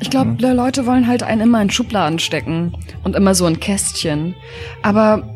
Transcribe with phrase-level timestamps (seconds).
[0.00, 2.72] Ich glaube, Leute wollen halt einen immer in Schubladen stecken
[3.04, 4.34] und immer so ein Kästchen.
[4.82, 5.34] Aber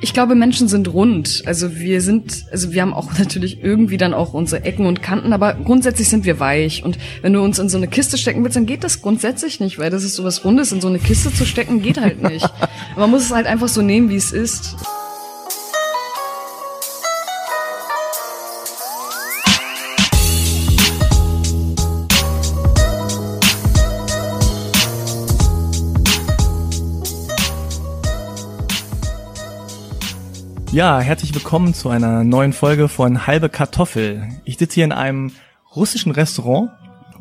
[0.00, 1.42] ich glaube, Menschen sind rund.
[1.46, 5.32] Also wir sind, also wir haben auch natürlich irgendwie dann auch unsere Ecken und Kanten,
[5.32, 6.84] aber grundsätzlich sind wir weich.
[6.84, 9.78] Und wenn du uns in so eine Kiste stecken willst, dann geht das grundsätzlich nicht,
[9.78, 10.72] weil das ist sowas Rundes.
[10.72, 12.48] In so eine Kiste zu stecken geht halt nicht.
[12.96, 14.76] Man muss es halt einfach so nehmen, wie es ist.
[30.74, 34.28] Ja, herzlich willkommen zu einer neuen Folge von Halbe Kartoffel.
[34.44, 35.30] Ich sitze hier in einem
[35.76, 36.70] russischen Restaurant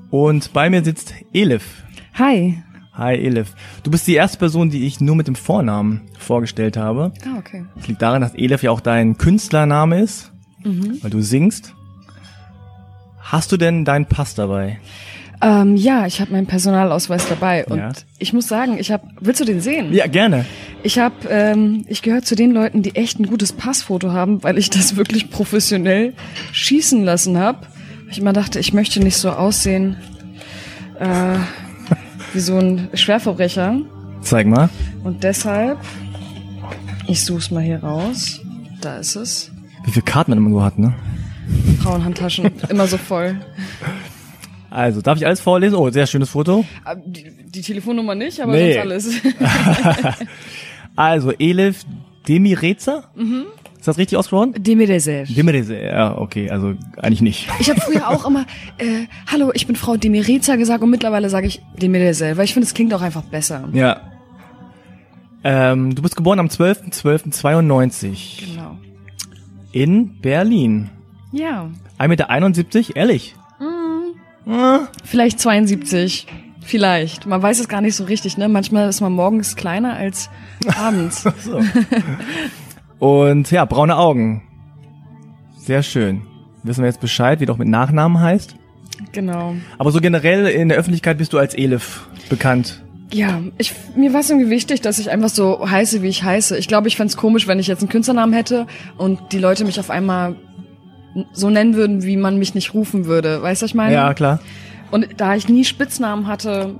[0.10, 1.84] und bei mir sitzt Elif.
[2.16, 2.64] Hi.
[2.94, 3.54] Hi Elif.
[3.84, 7.12] Du bist die erste Person, die ich nur mit dem Vornamen vorgestellt habe.
[7.28, 7.64] Ah, okay.
[7.76, 10.32] Das liegt daran, dass Elif ja auch dein Künstlername ist,
[10.64, 10.98] Mhm.
[11.04, 11.76] weil du singst.
[13.20, 14.80] Hast du denn deinen Pass dabei?
[15.44, 17.92] Ähm, ja, ich habe meinen Personalausweis dabei und Ja.
[18.18, 19.08] ich muss sagen, ich habe.
[19.20, 19.94] Willst du den sehen?
[19.94, 20.46] Ja, gerne.
[20.84, 24.58] Ich habe, ähm, ich gehöre zu den Leuten, die echt ein gutes Passfoto haben, weil
[24.58, 26.14] ich das wirklich professionell
[26.54, 27.60] schießen lassen habe.
[28.10, 29.98] Ich immer dachte, ich möchte nicht so aussehen
[31.00, 31.36] äh,
[32.34, 33.80] wie so ein Schwerverbrecher
[34.22, 34.70] Zeig mal.
[35.04, 35.80] und deshalb,
[37.08, 38.40] ich such's mal hier raus.
[38.82, 39.52] Da ist es.
[39.86, 40.94] Wie viele Karten man immer so hat, ne?
[41.82, 43.36] Frauenhandtaschen, immer so voll.
[44.74, 45.76] Also, darf ich alles vorlesen?
[45.76, 46.66] Oh, sehr schönes Foto.
[46.84, 48.74] Ah, Die, die Telefonnummer nicht, aber Nee.
[48.74, 49.08] sonst alles.
[50.96, 51.86] Also, Elif
[52.28, 53.04] Demireza?
[53.16, 53.46] Mhm.
[53.80, 54.54] Ist das richtig ausgesprochen?
[54.58, 55.26] Demirezeh.
[55.26, 57.50] Demireza, ja, okay, also eigentlich nicht.
[57.60, 58.46] Ich habe früher auch immer,
[58.78, 62.66] äh, hallo, ich bin Frau Demireza gesagt und mittlerweile sage ich Demirezeh, weil ich finde,
[62.68, 63.68] es klingt auch einfach besser.
[63.74, 64.02] Ja.
[65.44, 68.78] Ähm, du bist geboren am 12.12.92 Genau.
[69.72, 70.90] in Berlin.
[71.32, 71.70] Ja.
[72.00, 73.36] 1,71 Meter, ehrlich?
[75.04, 76.28] Vielleicht 72.
[76.62, 77.26] Vielleicht.
[77.26, 78.48] Man weiß es gar nicht so richtig, ne?
[78.48, 80.30] Manchmal ist man morgens kleiner als
[80.78, 81.24] abends.
[81.40, 81.62] So.
[83.00, 84.44] Und ja, braune Augen.
[85.58, 86.22] Sehr schön.
[86.64, 88.56] Wissen wir jetzt Bescheid, wie du auch mit Nachnamen heißt?
[89.12, 89.56] genau.
[89.78, 92.82] Aber so generell in der Öffentlichkeit bist du als Elif bekannt.
[93.12, 96.58] Ja, ich, mir war es irgendwie wichtig, dass ich einfach so heiße, wie ich heiße.
[96.58, 98.66] Ich glaube, ich fänd's komisch, wenn ich jetzt einen Künstlernamen hätte
[98.98, 100.36] und die Leute mich auf einmal
[101.32, 103.42] so nennen würden, wie man mich nicht rufen würde.
[103.42, 103.94] Weißt du, was ich meine?
[103.94, 104.40] Ja, klar.
[104.92, 106.76] Und da ich nie Spitznamen hatte,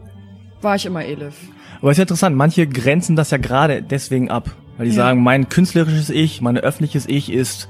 [0.62, 1.36] war ich immer Elif.
[1.82, 4.50] Aber es ist ja interessant, manche grenzen das ja gerade deswegen ab.
[4.78, 5.04] Weil die Ja.
[5.04, 7.68] sagen, mein künstlerisches Ich, mein öffentliches Ich ist,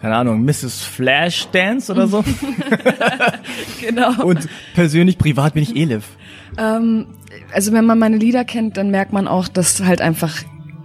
[0.00, 0.82] keine Ahnung, Mrs.
[0.82, 2.24] Flashdance oder so.
[3.80, 4.22] Genau.
[4.24, 6.04] Und persönlich, privat bin ich Elif.
[6.58, 7.06] Ähm,
[7.52, 10.42] also wenn man meine Lieder kennt, dann merkt man auch, dass halt einfach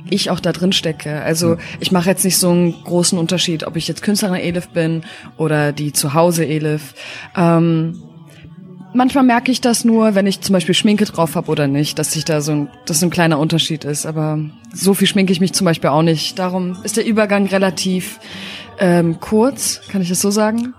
[0.10, 1.22] ich auch da drin stecke.
[1.22, 5.04] Also ich mache jetzt nicht so einen großen Unterschied, ob ich jetzt Künstlerin Elif bin
[5.38, 6.94] oder die Zuhause Elif.
[7.36, 8.02] Ähm,
[8.94, 12.12] manchmal merke ich das nur, wenn ich zum Beispiel Schminke drauf habe oder nicht, dass
[12.12, 14.06] sich da so ein, dass so ein kleiner Unterschied ist.
[14.06, 14.40] Aber
[14.74, 16.38] so viel schminke ich mich zum Beispiel auch nicht.
[16.40, 18.20] Darum ist der Übergang relativ
[18.80, 20.74] ähm, kurz, kann ich das so sagen?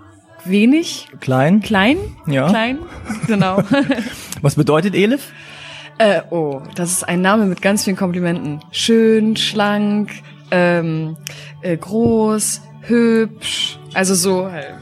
[0.45, 1.61] Wenig, Klein.
[1.61, 2.47] klein, Ja.
[2.47, 2.77] klein,
[3.27, 3.61] genau.
[4.41, 5.31] Was bedeutet Elif?
[5.99, 8.59] Äh, oh, das ist ein Name mit ganz vielen Komplimenten.
[8.71, 10.11] Schön, schlank,
[10.51, 11.17] ähm,
[11.61, 14.75] äh, groß, hübsch, also so halt.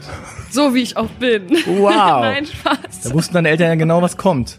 [0.50, 1.48] So wie ich auch bin.
[1.66, 1.90] Wow.
[2.20, 3.00] Nein, Spaß.
[3.04, 4.58] Da wussten deine Eltern ja genau, was kommt.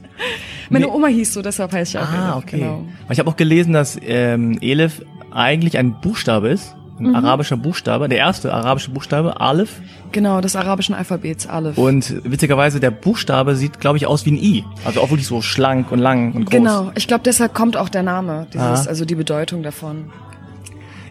[0.70, 0.90] Meine.
[0.90, 2.60] Oma hieß so, deshalb heißt ich auch Ah, Elif, okay.
[2.60, 2.86] Genau.
[3.10, 5.02] Ich habe auch gelesen, dass ähm, Elif
[5.32, 6.76] eigentlich ein Buchstabe ist.
[7.00, 7.16] Mhm.
[7.16, 8.10] Ein arabischer Buchstabe.
[8.10, 9.82] Der erste arabische Buchstabe, Aleph.
[10.12, 11.78] genau, des arabischen Alphabets, Aleph.
[11.78, 14.66] Und witzigerweise, der Buchstabe sieht, glaube ich, aus wie ein I.
[14.86, 16.52] Also auch wirklich so schlank und lang und groß.
[16.52, 20.06] Genau, ich glaube, deshalb kommt auch der Name, dieses, also die Bedeutung davon.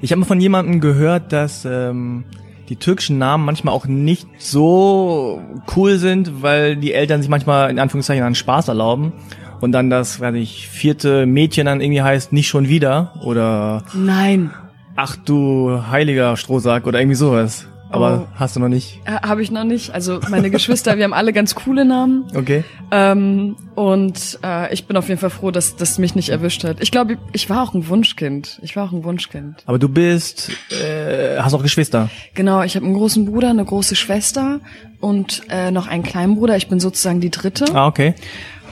[0.03, 2.25] Ich habe mal von jemandem gehört, dass ähm,
[2.69, 5.41] die türkischen Namen manchmal auch nicht so
[5.75, 9.13] cool sind, weil die Eltern sich manchmal in Anführungszeichen einen Spaß erlauben.
[9.61, 13.15] Und dann das, weiß ich, vierte Mädchen dann irgendwie heißt, nicht schon wieder.
[13.25, 14.51] Oder Nein,
[14.97, 17.67] ach du heiliger Strohsack oder irgendwie sowas.
[17.89, 18.34] Aber Oh.
[18.34, 19.01] hast du noch nicht.
[19.05, 19.95] äh, habe ich noch nicht.
[19.95, 22.25] Also meine Geschwister, wir haben alle ganz coole Namen.
[22.34, 22.65] Okay.
[22.91, 26.78] Ähm, und äh, ich bin auf jeden Fall froh, dass das mich nicht erwischt hat.
[26.81, 28.59] Ich glaube, ich war auch ein Wunschkind.
[28.63, 29.63] Ich war auch ein Wunschkind.
[29.66, 32.10] Aber du bist, äh, hast auch Geschwister.
[32.34, 34.59] Genau, ich habe einen großen Bruder, eine große Schwester
[35.01, 36.57] und äh, noch einen kleinen Bruder.
[36.57, 37.66] Ich bin sozusagen die dritte.
[37.72, 38.15] Ah, okay.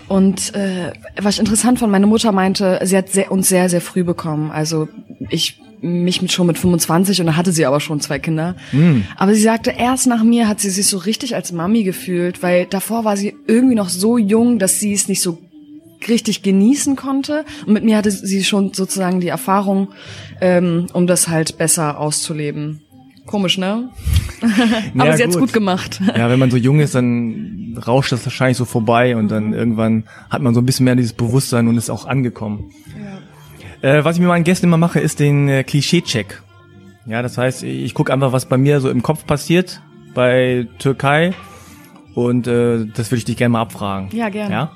[0.08, 0.92] Und äh,
[1.22, 4.50] was ich interessant fand, meine Mutter meinte, sie hat sehr, uns sehr, sehr früh bekommen.
[4.50, 4.88] Also
[5.30, 8.56] ich mich mit schon mit 25 und da hatte sie aber schon zwei Kinder.
[9.16, 12.66] Aber sie sagte, erst nach mir hat sie sich so richtig als Mami gefühlt, weil
[12.66, 15.38] davor war sie irgendwie noch so jung, dass sie es nicht so
[16.08, 17.44] richtig genießen konnte.
[17.66, 19.88] Und mit mir hatte sie schon sozusagen die Erfahrung,
[20.40, 22.80] ähm, um das halt besser auszuleben.
[23.26, 23.88] Komisch, ne?
[24.94, 26.00] Aber Ja, sie hat's gut gemacht.
[26.14, 30.04] Ja, wenn man so jung ist, dann rauscht das wahrscheinlich so vorbei und dann irgendwann
[30.28, 32.70] hat man so ein bisschen mehr dieses Bewusstsein und ist auch angekommen.
[33.84, 36.42] Äh, was ich mit meinen Gästen immer mache, ist den äh, Klischee-Check.
[37.04, 39.82] Ja, das heißt, ich gucke einfach, was bei mir so im Kopf passiert
[40.14, 41.34] bei Türkei
[42.14, 44.08] und äh, das würde ich dich gerne mal abfragen.
[44.12, 44.54] Ja, gerne.
[44.54, 44.72] Ja?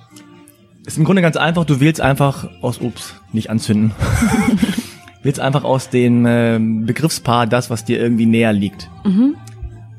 [0.84, 3.92] Ist im Grunde ganz einfach, du wählst einfach aus, ups, nicht anzünden.
[5.22, 8.90] wählst einfach aus dem äh, Begriffspaar das, was dir irgendwie näher liegt.
[9.06, 9.36] Mhm.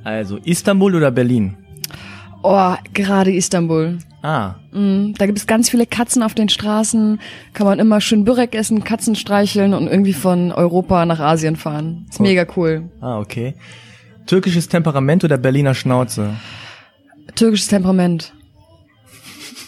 [0.03, 1.57] Also Istanbul oder Berlin?
[2.41, 3.99] Oh, gerade Istanbul.
[4.21, 7.19] Ah, Mm, Da gibt es ganz viele Katzen auf den Straßen.
[7.53, 12.05] Kann man immer schön Börek essen, Katzen streicheln und irgendwie von Europa nach Asien fahren.
[12.09, 12.89] Ist mega cool.
[13.01, 13.55] ah, okay.
[14.27, 16.35] Türkisches Temperament oder Berliner Schnauze?
[17.35, 18.33] Türkisches Temperament.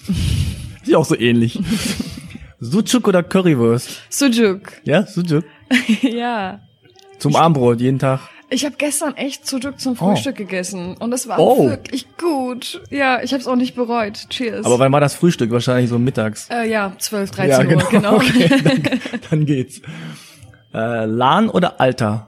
[0.83, 1.59] Ist ja auch so ähnlich.
[2.59, 4.01] Sucuk oder Currywurst?
[4.09, 4.73] Sujuk.
[4.83, 5.45] Ja, Sucuk.
[6.01, 6.59] ja.
[7.19, 8.19] Zum Abendbrot, jeden Tag.
[8.53, 11.69] Ich habe gestern echt Sujuk zum Frühstück gegessen und es war Oh.
[11.69, 12.81] wirklich gut.
[12.89, 14.27] Ja, ich habe es auch nicht bereut.
[14.29, 14.65] Cheers.
[14.65, 15.51] Aber wann war das Frühstück?
[15.51, 16.49] Wahrscheinlich so mittags.
[16.51, 18.15] äh, ja, 12, 13 Uhr, genau.
[18.17, 18.99] Okay, dann,
[19.29, 19.81] dann geht's.
[20.73, 22.27] Äh, LAN oder Alter?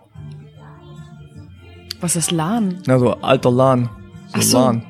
[2.00, 2.82] Was ist LAN?
[2.88, 3.90] Also alter LAN.
[4.28, 4.58] So, Ach so.
[4.60, 4.86] LAN.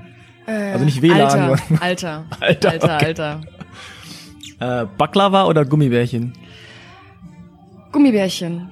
[0.46, 1.20] Äh, Also nicht WLAN,
[1.80, 3.06] Alter, Alter, Alter, Alter, okay.
[3.06, 3.42] Alter.
[4.60, 6.34] Äh, Baklava oder Gummibärchen?
[7.92, 8.72] Gummibärchen.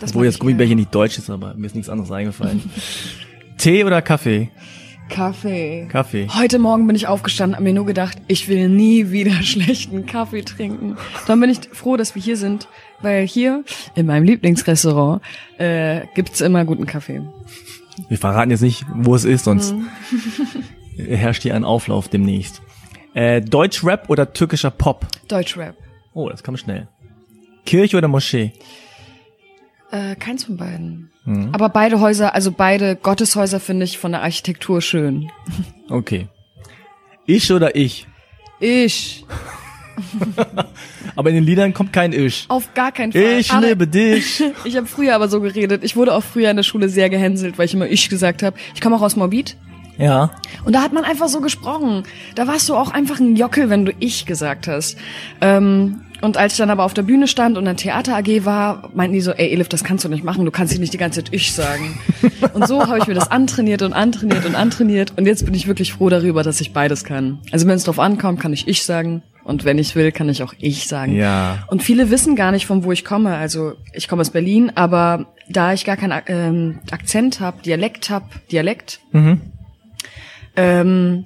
[0.00, 2.62] Das Obwohl jetzt Gummibärchen nicht deutsch ist, aber mir ist nichts anderes eingefallen.
[3.58, 4.50] Tee oder Kaffee?
[5.08, 5.86] Kaffee.
[5.90, 6.28] Kaffee.
[6.36, 10.42] Heute Morgen bin ich aufgestanden, hab mir nur gedacht, ich will nie wieder schlechten Kaffee
[10.42, 10.96] trinken.
[11.26, 12.68] Dann bin ich froh, dass wir hier sind,
[13.00, 13.64] weil hier
[13.96, 15.22] in meinem Lieblingsrestaurant
[15.58, 17.22] äh, gibt's immer guten Kaffee.
[18.08, 19.88] Wir verraten jetzt nicht, wo es ist, sonst Mhm.
[21.08, 22.60] herrscht hier ein Auflauf demnächst.
[23.14, 25.06] Äh, Deutschrap oder türkischer Pop?
[25.26, 25.74] Deutschrap.
[26.12, 26.86] Oh, das kam schnell.
[27.64, 28.52] Kirche oder Moschee?
[29.90, 31.10] Äh, keins von beiden.
[31.24, 31.50] Mhm.
[31.52, 35.30] Aber beide Häuser, also beide Gotteshäuser finde ich von der Architektur schön.
[35.88, 36.28] Okay.
[37.26, 38.06] Ich oder ich?
[38.60, 39.24] Ich.
[41.16, 42.44] Aber in den Liedern kommt kein Ich.
[42.48, 43.38] Auf gar keinen Fall.
[43.38, 44.42] Ich Aber liebe dich.
[44.64, 45.82] Ich habe früher aber so geredet.
[45.82, 48.56] Ich wurde auch früher in der Schule sehr gehänselt, weil ich immer ich gesagt habe.
[48.74, 49.56] Ich komme auch aus Morbid.
[49.96, 50.30] Ja.
[50.64, 52.04] Und da hat man einfach so gesprochen.
[52.36, 54.96] Da warst du auch einfach ein Jockel, wenn du ich gesagt hast.
[55.40, 58.90] Ähm, und als ich dann aber auf der Bühne stand und dann Theater AG war,
[58.94, 60.98] meinten die so, ey Elif, das kannst du nicht machen, du kannst dich nicht die
[60.98, 61.98] ganze Zeit ich sagen.
[62.54, 65.12] und so habe ich mir das antrainiert und antrainiert und antrainiert.
[65.16, 67.38] Und jetzt bin ich wirklich froh darüber, dass ich beides kann.
[67.52, 69.22] Also wenn es drauf ankommt, kann ich ich sagen.
[69.44, 71.14] Und wenn ich will, kann ich auch ich sagen.
[71.14, 71.64] Ja.
[71.68, 73.34] Und viele wissen gar nicht, von wo ich komme.
[73.36, 78.46] Also ich komme aus Berlin, aber da ich gar keinen ähm, Akzent habe, Dialekt hab,
[78.48, 79.00] Dialekt,
[80.56, 81.24] ähm,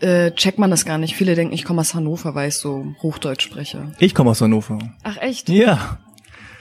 [0.00, 1.14] äh, checkt man das gar nicht.
[1.14, 3.92] Viele denken, ich komme aus Hannover, weil ich so Hochdeutsch spreche.
[3.98, 4.78] Ich komme aus Hannover.
[5.02, 5.48] Ach echt?
[5.48, 5.98] Ja.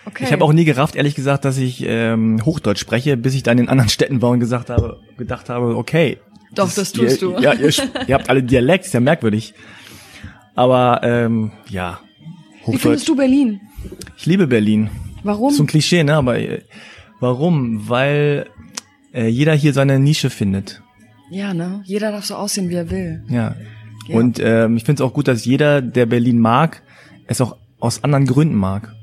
[0.06, 0.24] Okay.
[0.26, 3.58] Ich habe auch nie gerafft, ehrlich gesagt, dass ich ähm, Hochdeutsch spreche, bis ich dann
[3.58, 6.18] in anderen Städten war und gesagt habe, gedacht habe, okay.
[6.56, 7.40] Doch, das tust ihr, du.
[7.40, 7.72] Ja, ihr,
[8.08, 9.54] ihr habt alle Dialekt, ist ja merkwürdig.
[10.56, 12.82] Aber ähm, ja, Wie Hochdeutsch.
[12.82, 13.62] findest du Berlin?
[14.18, 14.90] Ich liebe Berlin.
[15.24, 15.54] Warum?
[15.54, 16.16] So ein Klischee, ne?
[16.16, 16.62] Aber äh,
[17.20, 17.88] warum?
[17.88, 18.48] Weil
[19.14, 20.82] äh, jeder hier seine Nische findet.
[21.30, 21.81] Ja, ne?
[21.86, 23.24] Jeder darf so aussehen, wie er will.
[23.30, 23.56] Ja.
[24.08, 24.16] Ja.
[24.18, 26.81] Und ähm, ich finde es auch gut, dass jeder, der Berlin mag,
[27.28, 28.94] es auch aus anderen Gründen mag.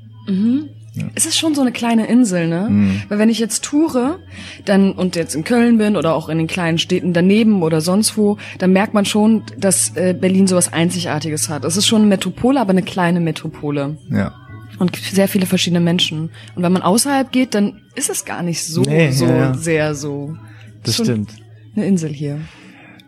[1.15, 2.67] Es ist schon so eine kleine Insel, ne?
[2.69, 3.01] Mhm.
[3.07, 4.19] Weil wenn ich jetzt toure,
[4.65, 8.17] dann und jetzt in Köln bin oder auch in den kleinen Städten daneben oder sonst
[8.17, 11.63] wo, dann merkt man schon, dass äh, Berlin sowas Einzigartiges hat.
[11.65, 13.97] Es ist schon eine Metropole, aber eine kleine Metropole.
[14.09, 14.33] Ja.
[14.79, 16.31] und sehr viele verschiedene Menschen.
[16.55, 19.53] Und wenn man außerhalb geht, dann ist es gar nicht so, Nee, so ja, ja.
[19.53, 20.35] sehr so.
[20.83, 21.29] Das Schon stimmt.
[21.77, 22.41] Eine Insel hier.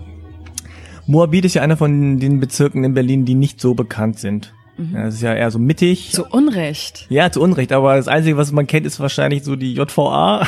[1.05, 4.53] Moabit ist ja einer von den Bezirken in Berlin, die nicht so bekannt sind.
[4.77, 6.11] Ja, das ist ja eher so mittig.
[6.11, 7.05] Zu Unrecht.
[7.09, 10.47] Ja, zu Unrecht, aber das Einzige, was man kennt, ist wahrscheinlich so die JVA.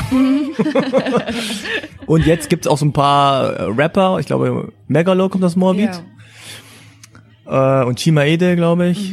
[2.06, 5.90] Und jetzt gibt's auch so ein paar äh, Rapper, ich glaube Megalo kommt aus Moabit
[7.46, 7.82] Ja.
[7.82, 9.12] äh, und Chimaede, glaube ich.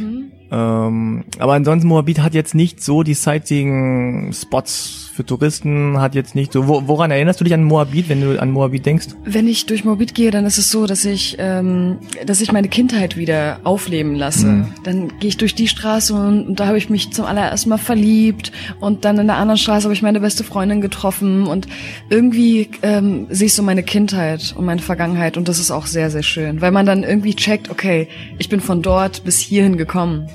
[0.51, 6.51] Ähm, aber ansonsten Moabit hat jetzt nicht so die Sightseeing-Spots für Touristen, hat jetzt nicht
[6.51, 6.67] so.
[6.67, 9.07] Wo, woran erinnerst du dich an Moabit, wenn du an Moabit denkst?
[9.23, 12.67] Wenn ich durch Moabit gehe, dann ist es so, dass ich, ähm, dass ich meine
[12.67, 14.47] Kindheit wieder aufleben lasse.
[14.47, 14.65] Mhm.
[14.83, 17.77] Dann gehe ich durch die Straße und, und da habe ich mich zum allerersten Mal
[17.77, 21.67] verliebt und dann in der anderen Straße habe ich meine beste Freundin getroffen und
[22.09, 26.09] irgendwie ähm, sehe ich so meine Kindheit und meine Vergangenheit und das ist auch sehr,
[26.09, 28.07] sehr schön, weil man dann irgendwie checkt, okay,
[28.39, 30.27] ich bin von dort bis hierhin gekommen.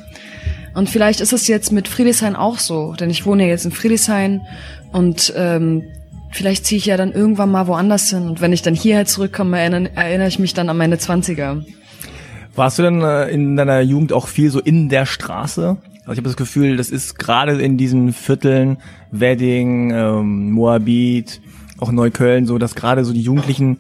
[0.75, 3.73] Und vielleicht ist es jetzt mit Friedrichshain auch so, denn ich wohne ja jetzt in
[3.73, 4.43] Friedrichshain
[4.93, 5.85] und ähm,
[6.31, 8.29] vielleicht ziehe ich ja dann irgendwann mal woanders hin.
[8.29, 11.63] Und wenn ich dann hierher zurückkomme, erinnere, erinnere ich mich dann an meine Zwanziger.
[12.55, 15.77] Warst du denn äh, in deiner Jugend auch viel so in der Straße?
[16.01, 18.79] Also ich habe das Gefühl, das ist gerade in diesen Vierteln,
[19.11, 21.41] Wedding, ähm, Moabit,
[21.79, 23.79] auch Neukölln, so dass gerade so die Jugendlichen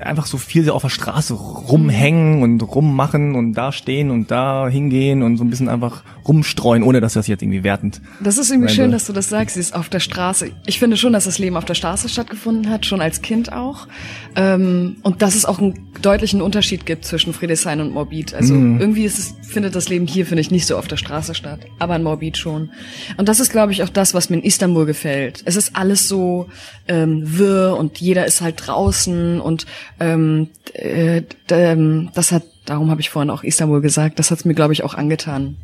[0.00, 5.22] einfach so viel auf der Straße rumhängen und rummachen und da stehen und da hingehen
[5.22, 8.00] und so ein bisschen einfach rumstreuen, ohne dass das jetzt irgendwie wertend.
[8.20, 10.50] Das ist irgendwie schön, dass du das sagst, sie ist auf der Straße.
[10.66, 13.86] Ich finde schon, dass das Leben auf der Straße stattgefunden hat, schon als Kind auch.
[14.34, 18.34] Ähm, und dass es auch einen deutlichen Unterschied gibt zwischen Friedrichshain und Morbid.
[18.34, 18.80] Also Mhm.
[18.80, 21.60] irgendwie ist es, findet das Leben hier, finde ich, nicht so auf der Straße statt.
[21.78, 22.70] Aber in Morbid schon.
[23.16, 25.42] Und das ist, glaube ich, auch das, was mir in Istanbul gefällt.
[25.44, 26.48] Es ist alles so
[26.88, 29.66] ähm, wirr und jeder ist halt draußen und
[30.00, 34.44] ähm, äh, ähm, das hat, darum habe ich vorhin auch Istanbul gesagt, das hat es
[34.44, 35.56] mir, glaube ich, auch angetan.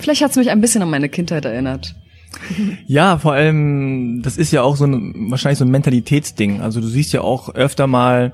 [0.00, 1.94] Vielleicht hat es mich ein bisschen an meine Kindheit erinnert.
[2.86, 6.60] Ja, vor allem, das ist ja auch so ein, wahrscheinlich so ein Mentalitätsding.
[6.60, 8.32] Also du siehst ja auch öfter mal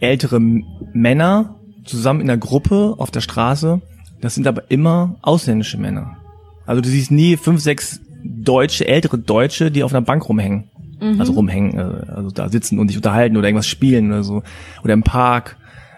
[0.00, 3.80] ältere Männer zusammen in der Gruppe auf der Straße.
[4.20, 6.16] Das sind aber immer ausländische Männer.
[6.66, 10.64] Also du siehst nie fünf, sechs Deutsche, ältere Deutsche, die auf einer Bank rumhängen.
[11.18, 14.42] Also rumhängen, äh, also da sitzen und sich unterhalten oder irgendwas spielen oder so.
[14.82, 15.56] Oder im Park.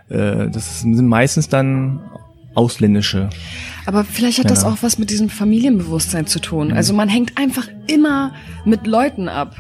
[0.09, 2.01] Äh, Das sind meistens dann
[2.59, 3.31] ausländische.
[3.87, 4.75] Aber vielleicht hat das Genau.
[4.75, 6.73] auch was mit diesem Familienbewusstsein zu tun.
[6.73, 8.35] Also man hängt einfach immer
[8.67, 9.57] mit Leuten ab.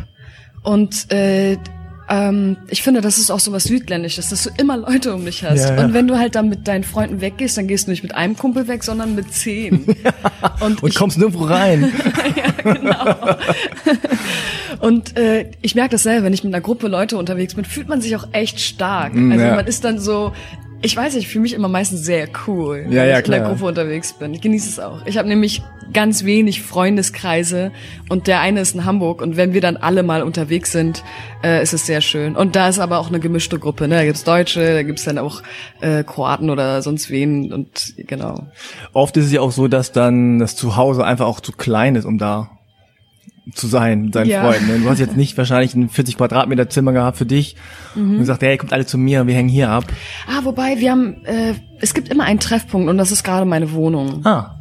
[0.62, 1.57] Und äh,
[2.11, 5.45] ähm, ich finde, das ist auch so was Südländisches, dass du immer Leute um dich
[5.45, 5.61] hast.
[5.69, 5.85] Ja, ja.
[5.85, 8.37] Und wenn du halt dann mit deinen Freunden weggehst, dann gehst du nicht mit einem
[8.37, 9.87] Kumpel weg, sondern mit zehn.
[10.61, 11.93] Und, Und ich, kommst nirgendwo rein.
[14.81, 17.88] und äh, ich merke das selber, wenn ich mit einer Gruppe Leute unterwegs bin, fühlt
[17.88, 19.14] man sich auch echt stark.
[19.14, 19.57] Mm, Also ja.
[19.57, 20.33] man ist dann so,
[20.80, 23.30] ich weiß nicht, ich fühle mich immer meistens sehr cool, Ja, wenn ja, ich in
[23.32, 23.50] der klar.
[23.50, 24.32] Gruppe unterwegs bin.
[24.35, 25.04] Ich genieße es auch.
[25.06, 27.73] Ich habe nämlich ganz wenig Freundeskreise
[28.08, 31.02] und der eine ist in Hamburg und wenn wir dann alle mal unterwegs sind,
[31.42, 32.37] äh, ist es sehr schön.
[32.37, 33.88] Und da ist aber auch eine gemischte Gruppe.
[33.88, 33.97] Ne?
[33.97, 35.42] Da gibt's Deutsche, da gibt's dann auch
[35.80, 38.47] äh, Kroaten oder sonst wen und genau.
[38.92, 42.04] Oft ist es ja auch so, dass dann das Zuhause einfach auch zu klein ist,
[42.04, 42.58] um da
[43.55, 44.43] zu sein, mit deinen Ja.
[44.43, 44.67] Freunden.
[44.67, 44.78] ne?
[44.81, 47.57] Du hast jetzt nicht wahrscheinlich ein 40 Quadratmeter Zimmer gehabt für dich
[47.95, 48.12] Mhm.
[48.12, 49.85] und gesagt, hey, kommt alle zu mir, wir hängen hier ab.
[50.26, 53.73] Ah, wobei wir haben, äh, es gibt immer einen Treffpunkt und das ist gerade meine
[53.73, 54.25] Wohnung.
[54.26, 54.55] Ah,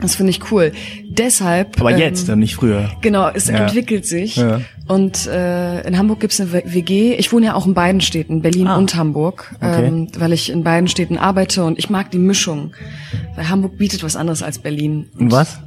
[0.00, 0.72] Das finde ich cool.
[1.08, 1.80] Deshalb.
[1.80, 2.90] aber ähm, jetzt, und nicht früher.
[3.00, 3.58] Genau, es Ja.
[3.58, 4.36] entwickelt sich.
[4.36, 4.60] Ja.
[4.88, 7.14] Und äh, in Hamburg gibt's eine WG.
[7.14, 8.76] Ich wohne ja auch in beiden Städten, Berlin Ah.
[8.76, 9.86] und Hamburg, Okay.
[9.86, 12.72] ähm, weil ich in beiden Städten arbeite und ich mag die Mischung.
[13.36, 15.06] Weil Hamburg bietet was anderes als Berlin.
[15.16, 15.60] Und was?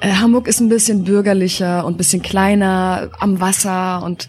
[0.00, 4.28] Äh, Hamburg ist ein bisschen bürgerlicher und ein bisschen kleiner am Wasser und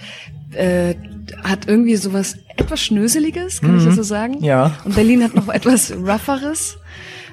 [0.54, 0.96] äh,
[1.44, 4.40] hat irgendwie sowas etwas Schnöseliges, kann ich das so sagen?
[4.40, 4.44] Mhm.
[4.44, 4.78] Ja.
[4.84, 6.78] Und Berlin hat noch etwas rougheres.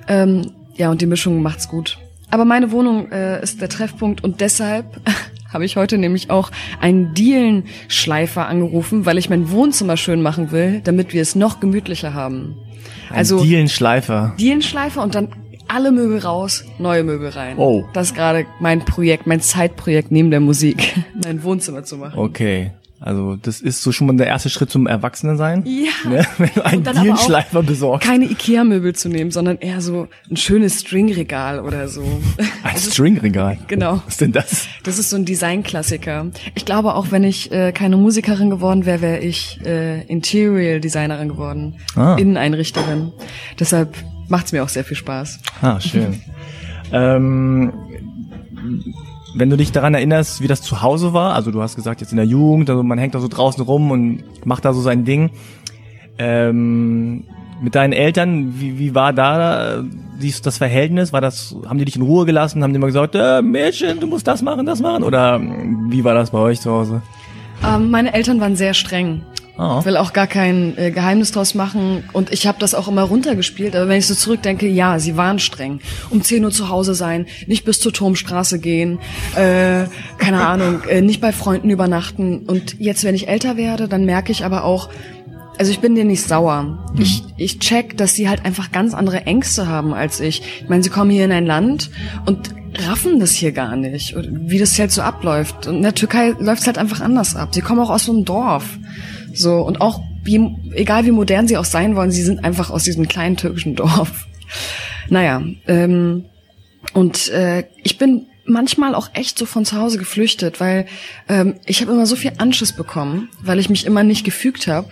[0.06, 1.98] Ähm, ja, und die Mischung macht's gut.
[2.30, 5.00] Aber meine Wohnung äh, ist der Treffpunkt und deshalb
[5.52, 10.80] habe ich heute nämlich auch einen Dielenschleifer angerufen, weil ich mein Wohnzimmer schön machen will,
[10.84, 12.56] damit wir es noch gemütlicher haben.
[13.10, 14.34] Also Ein Dielenschleifer.
[14.38, 15.28] Dielenschleifer und dann
[15.68, 17.58] alle Möbel raus, neue Möbel rein.
[17.58, 17.84] Oh.
[17.92, 20.94] Das ist gerade mein Projekt, mein Zeitprojekt neben der Musik,
[21.24, 22.18] mein Wohnzimmer zu machen.
[22.18, 22.72] Okay.
[23.00, 25.64] Also das ist so schon mal der erste Schritt zum Erwachsenensein.
[25.66, 25.88] Ja.
[26.08, 26.24] Ne?
[26.38, 28.08] Wenn du einen Dielenschleifer besorgst.
[28.08, 32.02] Keine Ikea-Möbel zu nehmen, sondern eher so ein schönes Stringregal oder so.
[32.62, 33.58] Ein Stringregal.
[33.66, 34.00] Genau.
[34.04, 34.68] Was ist denn das?
[34.84, 36.28] Das ist so ein Designklassiker.
[36.54, 41.28] Ich glaube, auch wenn ich äh, keine Musikerin geworden wäre, wäre ich äh, Interior Designerin
[41.28, 41.76] geworden.
[41.94, 42.14] Ah.
[42.14, 43.12] Inneneinrichterin.
[43.58, 43.96] Deshalb
[44.28, 45.40] macht's mir auch sehr viel Spaß.
[45.62, 46.20] Ah, schön.
[46.92, 47.72] ähm,
[49.34, 52.12] wenn du dich daran erinnerst, wie das zu Hause war, also du hast gesagt, jetzt
[52.12, 55.04] in der Jugend, also man hängt da so draußen rum und macht da so sein
[55.04, 55.30] Ding.
[56.18, 57.24] Ähm,
[57.60, 59.82] mit deinen Eltern, wie, wie war da
[60.20, 61.12] dies, das Verhältnis?
[61.12, 62.62] War das, haben die dich in Ruhe gelassen?
[62.62, 65.02] Haben die immer gesagt, äh, Mädchen, du musst das machen, das machen?
[65.02, 65.40] Oder
[65.88, 67.02] wie war das bei euch zu Hause?
[67.66, 69.22] Ähm, meine Eltern waren sehr streng.
[69.58, 69.78] Oh.
[69.80, 73.02] Ich will auch gar kein äh, Geheimnis draus machen und ich habe das auch immer
[73.02, 75.80] runtergespielt, aber wenn ich so zurückdenke, ja, sie waren streng.
[76.10, 79.00] Um 10 Uhr zu Hause sein, nicht bis zur Turmstraße gehen,
[79.34, 79.86] äh,
[80.18, 84.30] keine Ahnung, äh, nicht bei Freunden übernachten und jetzt, wenn ich älter werde, dann merke
[84.30, 84.90] ich aber auch,
[85.58, 86.62] also ich bin dir nicht sauer.
[86.94, 87.00] Mhm.
[87.00, 90.42] Ich, ich check, dass sie halt einfach ganz andere Ängste haben als ich.
[90.62, 91.90] Ich meine, sie kommen hier in ein Land
[92.26, 92.54] und
[92.86, 95.66] raffen das hier gar nicht, wie das halt so abläuft.
[95.66, 97.54] Und in der Türkei läuft es halt einfach anders ab.
[97.54, 98.78] Sie kommen auch aus so einem Dorf.
[99.32, 102.84] So, und auch wie, egal wie modern sie auch sein wollen, sie sind einfach aus
[102.84, 104.26] diesem kleinen türkischen Dorf.
[105.08, 106.24] Naja, ähm,
[106.92, 110.86] und äh, ich bin manchmal auch echt so von zu Hause geflüchtet, weil
[111.28, 114.88] ähm, ich habe immer so viel Anschiss bekommen, weil ich mich immer nicht gefügt habe,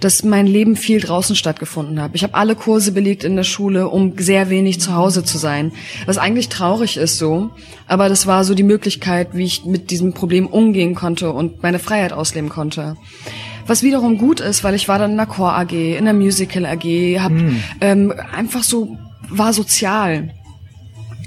[0.00, 2.12] dass mein Leben viel draußen stattgefunden hat.
[2.14, 5.72] Ich habe alle Kurse belegt in der Schule, um sehr wenig zu Hause zu sein,
[6.06, 7.50] was eigentlich traurig ist so,
[7.86, 11.78] aber das war so die Möglichkeit, wie ich mit diesem Problem umgehen konnte und meine
[11.78, 12.96] Freiheit ausleben konnte.
[13.66, 16.66] Was wiederum gut ist, weil ich war dann in der Chor AG, in der Musical
[16.66, 16.84] AG,
[17.20, 17.62] hab mm.
[17.80, 18.96] ähm, einfach so
[19.28, 20.30] war sozial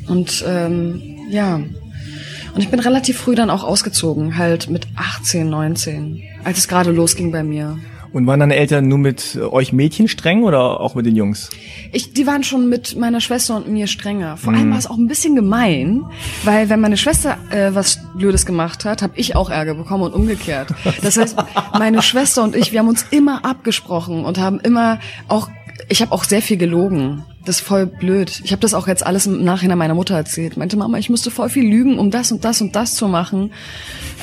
[0.08, 1.56] und ähm, ja.
[1.56, 6.92] Und ich bin relativ früh dann auch ausgezogen, halt mit 18, 19, als es gerade
[6.92, 7.77] losging bei mir.
[8.15, 11.50] Und waren deine Eltern nur mit euch Mädchen streng oder auch mit den Jungs?
[11.91, 14.38] Ich, die waren schon mit meiner Schwester und mir strenger.
[14.38, 14.72] Vor allem mhm.
[14.72, 16.05] war es auch ein bisschen gemein,
[16.45, 20.13] weil wenn meine Schwester äh, was Blödes gemacht hat, habe ich auch Ärger bekommen und
[20.13, 20.69] umgekehrt.
[21.01, 21.36] Das heißt,
[21.77, 25.50] meine Schwester und ich, wir haben uns immer abgesprochen und haben immer auch,
[25.89, 27.25] ich habe auch sehr viel gelogen.
[27.43, 28.39] Das ist voll blöd.
[28.45, 30.55] Ich habe das auch jetzt alles im Nachhinein meiner Mutter erzählt.
[30.55, 33.51] Meinte Mama, ich musste voll viel lügen, um das und das und das zu machen.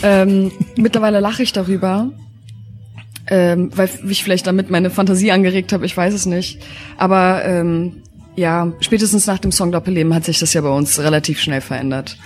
[0.03, 2.11] Ähm, mittlerweile lache ich darüber,
[3.33, 5.87] ähm, weil ich vielleicht damit meine Fantasie angeregt habe.
[5.87, 6.61] Ich weiß es nicht.
[6.99, 8.03] Aber ähm,
[8.37, 12.19] ja, spätestens nach dem Song Doppelleben hat sich das ja bei uns relativ schnell verändert.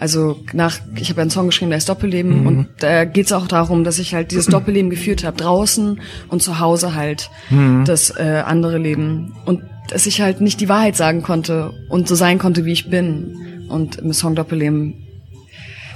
[0.00, 2.46] Also nach, ich habe ja einen Song geschrieben, der ist Doppelleben mhm.
[2.46, 6.42] und da geht es auch darum, dass ich halt dieses Doppelleben geführt habe, draußen und
[6.42, 7.84] zu Hause halt mhm.
[7.84, 9.34] das äh, andere Leben.
[9.44, 12.88] Und dass ich halt nicht die Wahrheit sagen konnte und so sein konnte, wie ich
[12.88, 13.66] bin.
[13.68, 14.94] Und im Song Doppelleben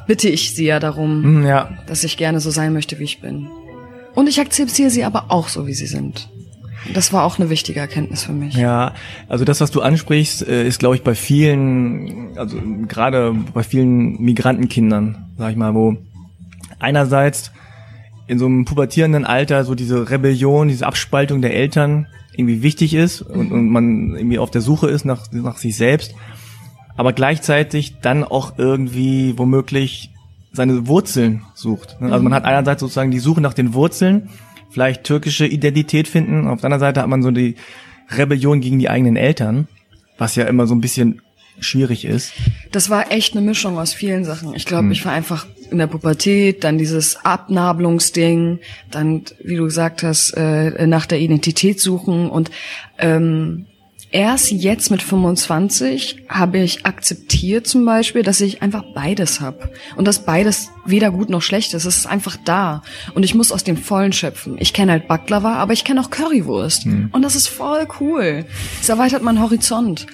[0.06, 1.70] bitte ich sie ja darum, hm, ja.
[1.86, 3.48] dass ich gerne so sein möchte, wie ich bin.
[4.14, 6.28] Und ich akzeptiere sie aber auch so, wie sie sind.
[6.94, 8.54] Das war auch eine wichtige Erkenntnis für mich.
[8.54, 8.94] Ja,
[9.28, 14.20] also das, was du ansprichst, äh, ist, glaube ich, bei vielen, also gerade bei vielen
[14.20, 15.96] Migrantenkindern, sag ich mal, wo
[16.80, 17.52] einerseits
[18.26, 23.22] in so einem pubertierenden Alter so diese Rebellion, diese Abspaltung der Eltern irgendwie wichtig ist
[23.22, 26.14] und, und man irgendwie auf der Suche ist nach, nach sich selbst,
[26.96, 30.11] aber gleichzeitig dann auch irgendwie womöglich
[30.52, 32.00] seine Wurzeln sucht.
[32.00, 32.12] Ne?
[32.12, 34.28] Also man hat einerseits sozusagen die Suche nach den Wurzeln,
[34.70, 37.56] vielleicht türkische Identität finden, auf der anderen Seite hat man so die
[38.10, 39.68] Rebellion gegen die eigenen Eltern,
[40.18, 41.22] was ja immer so ein bisschen
[41.60, 42.32] schwierig ist.
[42.70, 44.54] Das war echt eine Mischung aus vielen Sachen.
[44.54, 44.92] Ich glaube, hm.
[44.92, 48.58] ich war einfach in der Pubertät, dann dieses Abnabelungsding,
[48.90, 52.50] dann, wie du gesagt hast, äh, nach der Identität suchen und
[52.98, 53.66] ähm,
[54.12, 60.06] erst jetzt mit 25 habe ich akzeptiert zum Beispiel, dass ich einfach beides habe und
[60.06, 61.86] dass beides weder gut noch schlecht ist.
[61.86, 62.82] Es ist einfach da
[63.14, 64.56] und ich muss aus dem Vollen schöpfen.
[64.58, 67.08] Ich kenne halt Baklava, aber ich kenne auch Currywurst hm.
[67.12, 68.44] und das ist voll cool.
[68.80, 70.06] Es erweitert meinen Horizont.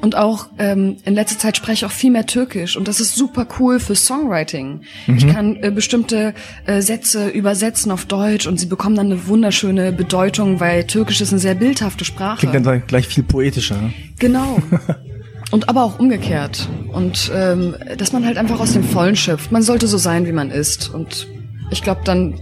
[0.00, 3.16] Und auch ähm, in letzter Zeit spreche ich auch viel mehr Türkisch und das ist
[3.16, 4.82] super cool für Songwriting.
[5.06, 5.16] Mhm.
[5.16, 6.34] Ich kann äh, bestimmte
[6.66, 11.32] äh, Sätze übersetzen auf Deutsch und sie bekommen dann eine wunderschöne Bedeutung, weil Türkisch ist
[11.32, 12.46] eine sehr bildhafte Sprache.
[12.46, 13.80] Klingt dann gleich viel poetischer.
[13.80, 13.92] Ne?
[14.18, 14.58] Genau.
[15.52, 16.68] Und aber auch umgekehrt.
[16.92, 19.52] Und ähm, dass man halt einfach aus dem Vollen schöpft.
[19.52, 20.92] Man sollte so sein, wie man ist.
[20.92, 21.28] Und
[21.70, 22.40] ich glaube, dann,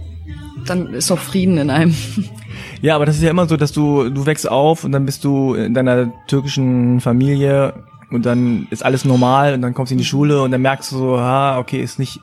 [0.65, 1.93] dann ist auch Frieden in einem.
[2.81, 5.23] Ja, aber das ist ja immer so, dass du, du wächst auf und dann bist
[5.23, 7.73] du in deiner türkischen Familie
[8.11, 10.91] und dann ist alles normal und dann kommst du in die Schule und dann merkst
[10.91, 12.19] du so, ha, okay, ist nicht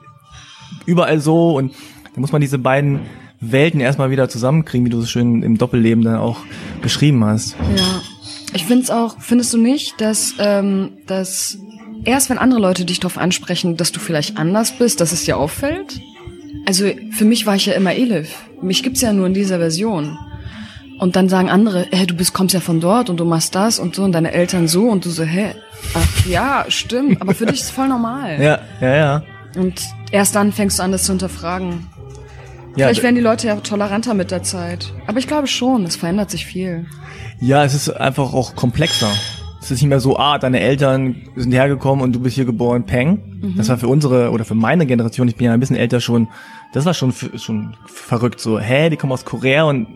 [0.86, 1.72] überall so und
[2.14, 3.00] dann muss man diese beiden
[3.40, 6.38] Welten erstmal wieder zusammenkriegen, wie du es schön im Doppelleben dann auch
[6.80, 7.56] beschrieben hast.
[7.76, 8.02] Ja.
[8.54, 11.58] Ich finde es auch, findest du nicht, dass, ähm, dass
[12.04, 15.38] erst wenn andere Leute dich darauf ansprechen, dass du vielleicht anders bist, dass es dir
[15.38, 16.00] auffällt?
[16.66, 18.34] Also für mich war ich ja immer Elif.
[18.60, 20.18] Mich gibt's ja nur in dieser Version.
[20.98, 23.80] Und dann sagen andere, hey, du bist, kommst ja von dort und du machst das
[23.80, 25.54] und so und deine Eltern so und du so, hä,
[25.94, 28.40] ach ja, stimmt, aber für dich ist es voll normal.
[28.40, 29.22] Ja, ja, ja.
[29.56, 31.88] Und erst dann fängst du an, das zu hinterfragen.
[32.76, 34.92] Ja, Vielleicht werden die Leute ja toleranter mit der Zeit.
[35.06, 36.86] Aber ich glaube schon, es verändert sich viel.
[37.40, 39.10] Ja, es ist einfach auch komplexer.
[39.72, 42.84] Es ist nicht mehr so, ah, deine Eltern sind hergekommen und du bist hier geboren,
[42.84, 43.22] peng.
[43.40, 43.54] Mhm.
[43.56, 46.28] Das war für unsere oder für meine Generation, ich bin ja ein bisschen älter schon,
[46.74, 48.38] das war schon, schon verrückt.
[48.38, 49.86] So, hä, die kommen aus Korea und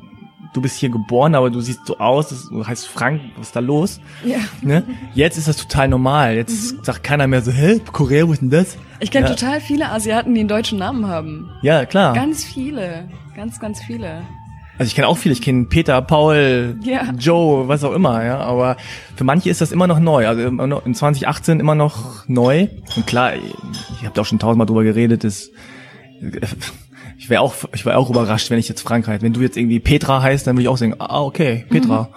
[0.55, 3.61] du bist hier geboren, aber du siehst so aus, du heißt Frank, was ist da
[3.61, 4.01] los?
[4.25, 4.39] Ja.
[4.63, 4.83] Ne?
[5.13, 6.37] Jetzt ist das total normal.
[6.37, 6.83] Jetzt mhm.
[6.83, 8.79] sagt keiner mehr so, hä, Korea, wo ist denn das?
[9.01, 9.35] Ich kenne ja.
[9.35, 11.51] total viele Asiaten, die einen deutschen Namen haben.
[11.61, 12.15] Ja, klar.
[12.15, 13.11] Ganz viele.
[13.35, 14.23] Ganz, ganz viele.
[14.79, 17.13] Also ich kenne auch viele, ich kenne Peter, Paul, Ja.
[17.19, 18.39] Joe, was auch immer, ja.
[18.39, 18.77] Aber
[19.17, 20.29] für manche ist das immer noch neu.
[20.29, 22.69] Also in 2018 immer noch neu.
[22.97, 25.51] Und klar, ich habe da auch schon tausendmal drüber geredet, ist
[27.19, 29.81] ich wäre auch, ich wäre auch überrascht, wenn ich jetzt Frankreich, wenn du jetzt irgendwie
[29.81, 32.11] Petra heißt, dann würde ich auch sagen, ah, okay, Petra.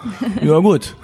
[0.44, 0.96] ja, gut.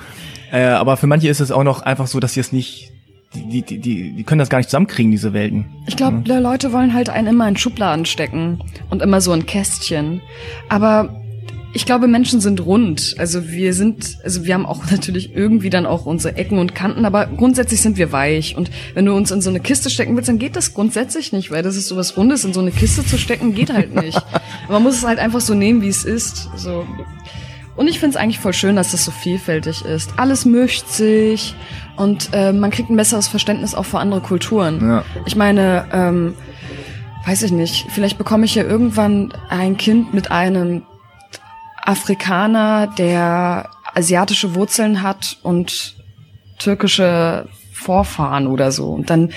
[0.51, 2.91] Äh, aber für manche ist es auch noch einfach so, dass sie es nicht,
[3.33, 5.65] die, die, die, die können das gar nicht zusammenkriegen, diese Welten.
[5.87, 10.21] Ich glaube, Leute wollen halt einen immer in Schubladen stecken und immer so ein Kästchen.
[10.69, 11.21] Aber
[11.75, 13.15] ich glaube, Menschen sind rund.
[13.17, 17.03] Also wir sind, also wir haben auch natürlich irgendwie dann auch unsere Ecken und Kanten,
[17.03, 18.55] aber grundsätzlich sind wir weich.
[18.55, 21.51] Und wenn du uns in so eine Kiste stecken willst, dann geht das grundsätzlich nicht,
[21.51, 24.17] weil das ist sowas Rundes, in so eine Kiste zu stecken, geht halt nicht.
[24.69, 26.49] Man muss es halt einfach so nehmen, wie es ist.
[26.55, 26.87] So.
[27.75, 30.11] Und ich finde es eigentlich voll schön, dass das so vielfältig ist.
[30.15, 31.55] Alles mischt sich
[31.97, 34.79] und äh, man kriegt ein besseres Verständnis auch für andere Kulturen.
[34.81, 35.03] Ja.
[35.25, 36.35] Ich meine, ähm,
[37.25, 40.83] weiß ich nicht, vielleicht bekomme ich ja irgendwann ein Kind mit einem
[41.85, 45.95] Afrikaner, der asiatische Wurzeln hat und
[46.59, 48.89] türkische Vorfahren oder so.
[48.89, 49.31] Und dann,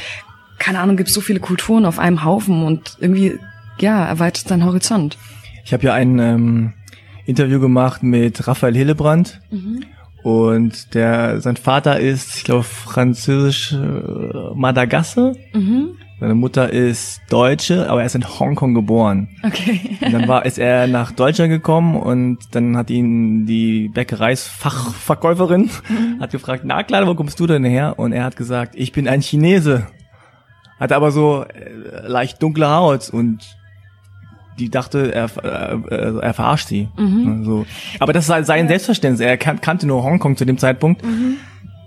[0.59, 3.39] keine Ahnung, gibt es so viele Kulturen auf einem Haufen und irgendwie,
[3.81, 5.19] ja, erweitert dein Horizont.
[5.65, 6.73] Ich habe ja ein ähm,
[7.27, 9.41] Interview gemacht mit Raphael Hillebrand.
[10.23, 13.77] Und der, sein Vater ist, ich glaube, französisch äh,
[14.55, 15.35] Madagasse.
[16.21, 19.29] Seine Mutter ist Deutsche, aber er ist in Hongkong geboren.
[19.45, 19.99] Okay.
[20.05, 25.71] Und dann war, ist er nach Deutschland gekommen und dann hat ihn die Bäckereisfachverkäuferin
[26.21, 27.95] hat gefragt, na klar, wo kommst du denn her?
[27.99, 29.87] Und er hat gesagt, ich bin ein Chinese.
[30.81, 33.57] Hat aber so äh, leicht dunkle Haut und
[34.59, 36.89] die dachte, er, äh, er verarscht sie.
[37.45, 37.67] So.
[38.01, 39.21] Aber das ist halt sein Selbstverständnis.
[39.21, 41.03] Er kan kannte nur Hongkong zu dem Zeitpunkt.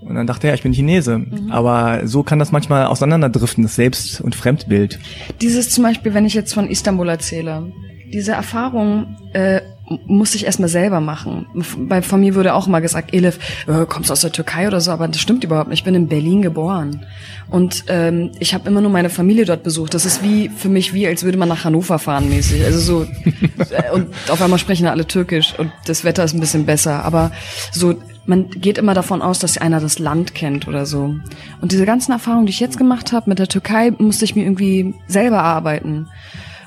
[0.02, 1.26] Und dann dachte er, ich bin Chinese.
[1.50, 5.00] Aber so kann das manchmal auseinanderdriften, das Selbst- und Fremdbild.
[5.42, 7.72] Dieses zum Beispiel, wenn ich jetzt von Istanbul erzähle,
[8.12, 9.62] diese Erfahrung äh,
[10.06, 11.48] musste ich erstmal selber machen.
[11.78, 14.80] Bei, von mir wurde auch immer gesagt, Elif, äh, kommst du aus der Türkei oder
[14.80, 15.80] so, aber das stimmt überhaupt nicht.
[15.80, 17.06] Ich bin in Berlin geboren.
[17.50, 19.94] Und ähm, ich habe immer nur meine Familie dort besucht.
[19.94, 22.64] Das ist wie für mich wie, als würde man nach Hannover fahren mäßig.
[22.64, 22.98] Also so
[23.94, 27.04] und auf einmal sprechen alle Türkisch und das Wetter ist ein bisschen besser.
[27.04, 27.32] Aber
[27.72, 31.16] so, man geht immer davon aus, dass einer das Land kennt oder so.
[31.60, 34.44] Und diese ganzen Erfahrungen, die ich jetzt gemacht habe mit der Türkei, musste ich mir
[34.44, 36.08] irgendwie selber erarbeiten.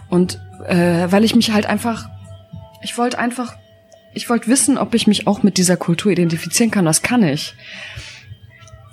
[0.09, 2.09] Und äh, weil ich mich halt einfach,
[2.83, 3.55] ich wollte einfach,
[4.15, 6.85] ich wollte wissen, ob ich mich auch mit dieser Kultur identifizieren kann.
[6.85, 7.55] Das kann ich.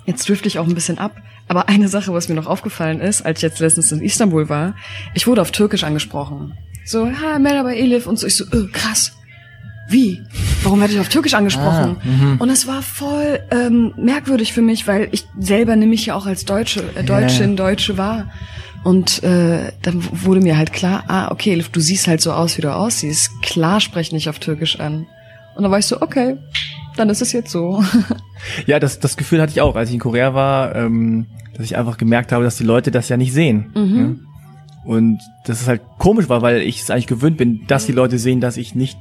[0.06, 1.16] Jetzt drifte ich auch ein bisschen ab.
[1.48, 4.74] Aber eine Sache, was mir noch aufgefallen ist, als ich jetzt letztens in Istanbul war,
[5.14, 6.56] ich wurde auf Türkisch angesprochen.
[6.84, 8.26] So, ha, Merhaba Elif und so.
[8.26, 9.12] Ich so, äh, krass.
[9.92, 10.22] Wie?
[10.62, 11.96] Warum werde ich auf Türkisch angesprochen?
[12.38, 16.26] und es war voll ähm, merkwürdig für mich, weil ich selber nehme mich ja auch
[16.26, 18.30] als Deutsche, äh, Deutschin, Deutsche wahr.
[18.84, 22.56] Und äh, dann wurde mir halt klar, ah, okay, Elif, du siehst halt so aus,
[22.58, 23.30] wie du aussiehst.
[23.42, 25.06] Klar sprech nicht auf Türkisch an.
[25.54, 26.36] Und dann war ich so, okay,
[26.96, 27.84] dann ist es jetzt so.
[28.66, 31.76] Ja, das, das Gefühl hatte ich auch, als ich in Korea war, ähm, dass ich
[31.76, 33.70] einfach gemerkt habe, dass die Leute das ja nicht sehen.
[33.74, 34.16] Ja?
[34.84, 38.18] Und das ist halt komisch war, weil ich es eigentlich gewöhnt bin, dass die Leute
[38.18, 38.98] sehen, dass ich nicht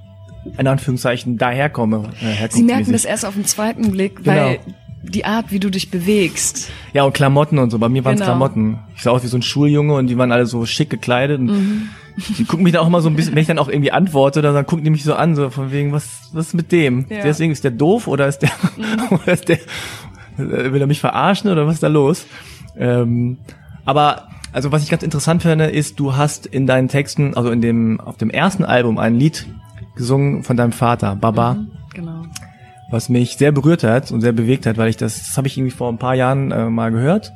[0.58, 2.10] in Anführungszeichen daherkomme.
[2.22, 4.60] Äh, Sie merken das erst auf den zweiten Blick, weil
[5.04, 6.70] die Art, wie du dich bewegst.
[6.94, 7.80] Ja, und Klamotten und so.
[7.80, 8.32] Bei mir waren es Genau.
[8.34, 8.80] Klamotten.
[8.96, 11.40] Ich sah aus wie so ein Schuljunge und die waren alle so schick gekleidet.
[11.40, 11.90] Und Mhm.
[12.38, 14.42] Die gucken mich dann auch immer so ein bisschen, wenn ich dann auch irgendwie antworte,
[14.42, 17.06] dann gucken die mich so an, so von wegen, was, was ist mit dem?
[17.10, 17.24] Ja.
[17.24, 18.52] Deswegen ist der doof oder ist der,
[19.10, 19.58] oder ist der,
[20.38, 22.26] äh, will er mich verarschen oder was ist da los?
[22.78, 23.38] Ähm,
[23.86, 27.62] aber, also was ich ganz interessant finde, ist, du hast in deinen Texten, also in
[27.62, 29.48] dem, auf dem ersten Album ein Lied
[29.96, 31.58] gesungen von deinem Vater, Baba
[31.94, 32.24] Genau.
[32.90, 35.58] was mich sehr berührt hat und sehr bewegt hat, weil ich das, das habe ich
[35.58, 37.32] irgendwie vor ein paar Jahren äh, mal gehört.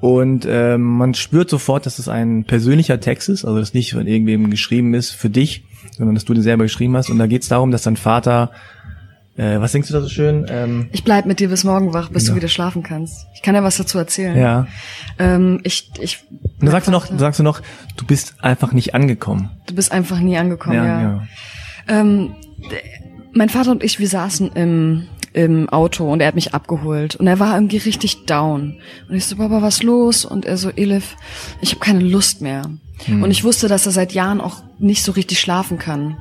[0.00, 4.06] Und ähm, man spürt sofort, dass es ein persönlicher Text ist, also dass nicht von
[4.06, 5.64] irgendwem geschrieben ist für dich,
[5.96, 7.08] sondern dass du den selber geschrieben hast.
[7.08, 8.50] Und da geht es darum, dass dein Vater,
[9.38, 10.44] äh, was denkst du da so schön?
[10.50, 12.34] Ähm, Ich bleib mit dir bis morgen wach, bis Genau.
[12.34, 13.26] du wieder schlafen kannst.
[13.34, 14.36] Ich kann ja was dazu erzählen.
[14.36, 14.66] ja.
[15.18, 16.22] Ähm, ich, ich,
[16.60, 17.62] Und sagst du noch, sagst du noch,
[17.96, 19.50] du bist einfach nicht angekommen.
[19.66, 21.00] du bist einfach nie angekommen, ja.
[21.00, 21.22] ja.
[21.88, 22.34] Ähm,
[23.32, 27.26] mein Vater und ich, wir saßen im, im Auto und er hat mich abgeholt und
[27.26, 28.80] er war irgendwie richtig down.
[29.08, 30.24] Und ich so, Papa, was los?
[30.24, 31.16] Und er so, Elif,
[31.60, 32.70] ich habe keine Lust mehr.
[33.08, 36.16] Und ich wusste, dass er seit Jahren auch nicht so richtig schlafen kann.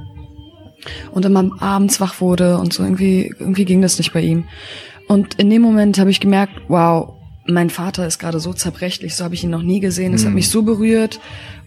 [1.11, 4.45] Und immer abends wach wurde und so irgendwie, irgendwie ging das nicht bei ihm.
[5.07, 7.13] Und in dem Moment habe ich gemerkt, wow,
[7.45, 10.13] mein Vater ist gerade so zerbrechlich, so habe ich ihn noch nie gesehen.
[10.13, 11.19] Es hat mich so berührt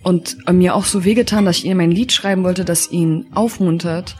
[0.06, 4.14] und mir auch so wehgetan, dass ich ihm ein Lied schreiben wollte, das ihn aufmuntert.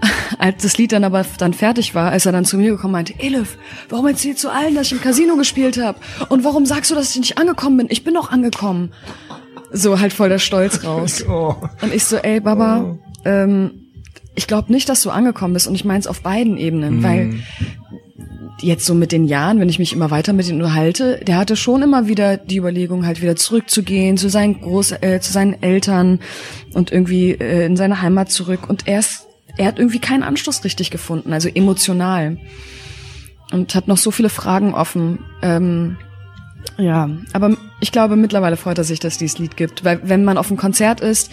[0.38, 2.98] Als das Lied dann aber dann fertig war, ist er dann zu mir gekommen und
[2.98, 5.98] meinte, Elif, warum erzählst du allen, dass ich im Casino gespielt habe?
[6.28, 7.86] Und warum sagst du, dass ich nicht angekommen bin?
[7.90, 8.92] Ich bin doch angekommen.
[9.72, 11.24] So halt voll der Stolz raus.
[11.28, 11.56] Oh.
[11.82, 13.72] Und ich so, ey, Baba, ähm,
[14.36, 17.02] ich glaube nicht, dass du angekommen bist und ich meine es auf beiden Ebenen, Mhm.
[17.02, 17.34] weil
[18.60, 21.56] jetzt so mit den Jahren, wenn ich mich immer weiter mit ihm unterhalte, der hatte
[21.56, 26.20] schon immer wieder die Überlegung, halt wieder zurückzugehen zu seinen Groß, äh, zu seinen Eltern
[26.74, 28.68] und irgendwie äh, in seine Heimat zurück.
[28.68, 32.38] Und er ist, er hat irgendwie keinen Anschluss richtig gefunden, also emotional.
[33.50, 35.20] Und hat noch so viele Fragen offen.
[35.42, 35.96] Ähm,
[36.76, 39.84] ja, aber ich glaube, mittlerweile freut er sich, dass dieses Lied gibt.
[39.84, 41.30] Weil wenn man auf einem Konzert ist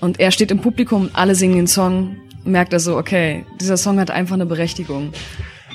[0.00, 4.00] und er steht im Publikum alle singen den Song, merkt er so, okay, dieser Song
[4.00, 5.12] hat einfach eine Berechtigung.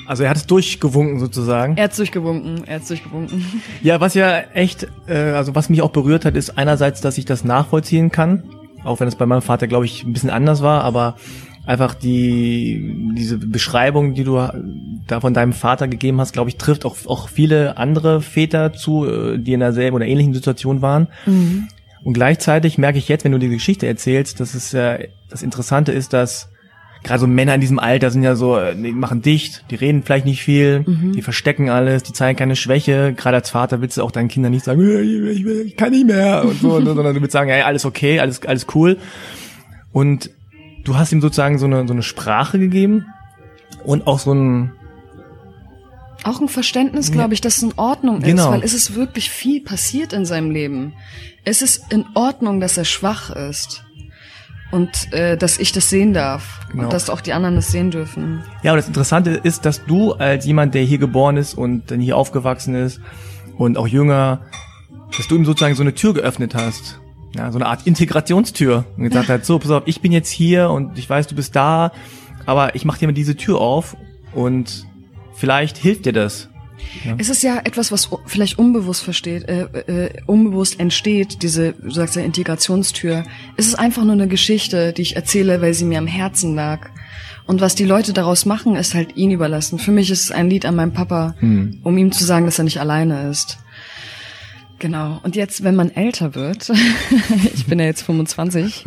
[0.06, 1.76] Also er hat es durchgewunken sozusagen.
[1.76, 3.44] Er hat's durchgewunken, er hat's durchgewunken.
[3.82, 7.24] Ja, was ja echt, äh, also was mich auch berührt hat, ist einerseits, dass ich
[7.24, 8.44] das nachvollziehen kann,
[8.84, 11.16] auch wenn es bei meinem Vater, glaube ich, ein bisschen anders war, aber
[11.66, 14.38] einfach die diese Beschreibung, die du
[15.06, 19.06] da von deinem Vater gegeben hast, glaube ich, trifft auch auch viele andere Väter zu,
[19.06, 21.08] äh, die in derselben oder ähnlichen Situation waren.
[22.04, 24.98] Und gleichzeitig merke ich jetzt, wenn du die Geschichte erzählst, dass es ja
[25.30, 26.50] das Interessante ist, dass
[27.04, 30.02] gerade so Männer in diesem Alter sind ja so, äh, die machen dicht, die reden
[30.02, 33.12] vielleicht nicht viel, die verstecken alles, die zeigen keine Schwäche.
[33.16, 36.44] Gerade als Vater willst du auch deinen Kindern nicht sagen, "Äh, ich, kann nicht mehr
[36.44, 38.96] und so, sondern du willst sagen, hey, alles okay, alles, alles cool.
[39.92, 40.30] Und
[40.84, 43.06] du hast ihm sozusagen so eine, so eine Sprache gegeben
[43.84, 44.72] und auch so ein,
[46.24, 48.50] Auch ein Verständnis, glaube ich, dass es in Ordnung ist, Genau.
[48.50, 50.94] weil es ist wirklich viel passiert in seinem Leben.
[51.44, 53.84] Es ist in Ordnung, dass er schwach ist.
[54.74, 56.58] Und äh, dass ich das sehen darf.
[56.72, 56.82] Genau.
[56.82, 58.42] Und dass auch die anderen das sehen dürfen.
[58.64, 62.00] Ja, und das Interessante ist, dass du als jemand, der hier geboren ist und dann
[62.00, 63.00] hier aufgewachsen ist
[63.56, 64.40] und auch jünger,
[65.16, 66.98] dass du ihm sozusagen so eine Tür geöffnet hast.
[67.36, 68.84] Ja, so eine Art Integrationstür.
[68.96, 71.54] Und gesagt hat, so, pass auf, ich bin jetzt hier und ich weiß, du bist
[71.54, 71.92] da,
[72.44, 73.96] aber ich mach dir mal diese Tür auf
[74.32, 74.88] und
[75.34, 76.48] vielleicht hilft dir das.
[77.18, 82.16] Es ist ja etwas, was vielleicht unbewusst versteht, äh, äh, unbewusst entsteht, diese, du sagst
[82.16, 83.24] ja, Integrationstür.
[83.56, 86.90] Es ist einfach nur eine Geschichte, die ich erzähle, weil sie mir am Herzen lag.
[87.46, 89.78] Und was die Leute daraus machen, ist halt ihn überlassen.
[89.78, 91.34] Für mich ist es ein Lied an meinem Papa,
[91.82, 93.58] um ihm zu sagen, dass er nicht alleine ist.
[94.78, 95.20] Genau.
[95.22, 96.70] Und jetzt, wenn man älter wird,
[97.54, 98.84] ich bin ja jetzt 25,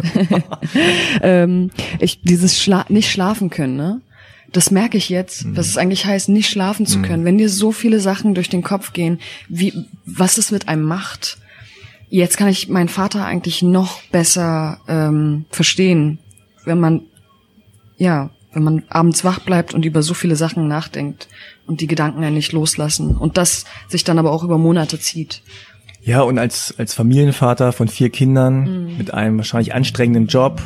[1.22, 4.02] ähm, ich dieses Schla nicht schlafen können, ne?
[4.52, 7.26] Das merke ich jetzt, was es eigentlich heißt, nicht schlafen zu können.
[7.26, 9.74] Wenn dir so viele Sachen durch den Kopf gehen, wie,
[10.06, 11.38] was es mit einem macht.
[12.10, 16.20] Jetzt kann ich meinen Vater eigentlich noch besser ähm, verstehen,
[16.64, 17.02] wenn man,
[17.98, 21.28] ja, wenn man abends wach bleibt und über so viele Sachen nachdenkt
[21.68, 25.42] und die Gedanken ja nicht loslassen und das sich dann aber auch über Monate zieht.
[26.02, 30.62] Ja, und als, als Familienvater von vier Kindern mit einem wahrscheinlich anstrengenden Job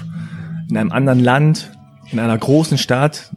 [0.70, 1.72] in einem anderen Land,
[2.12, 3.32] in einer großen Stadt,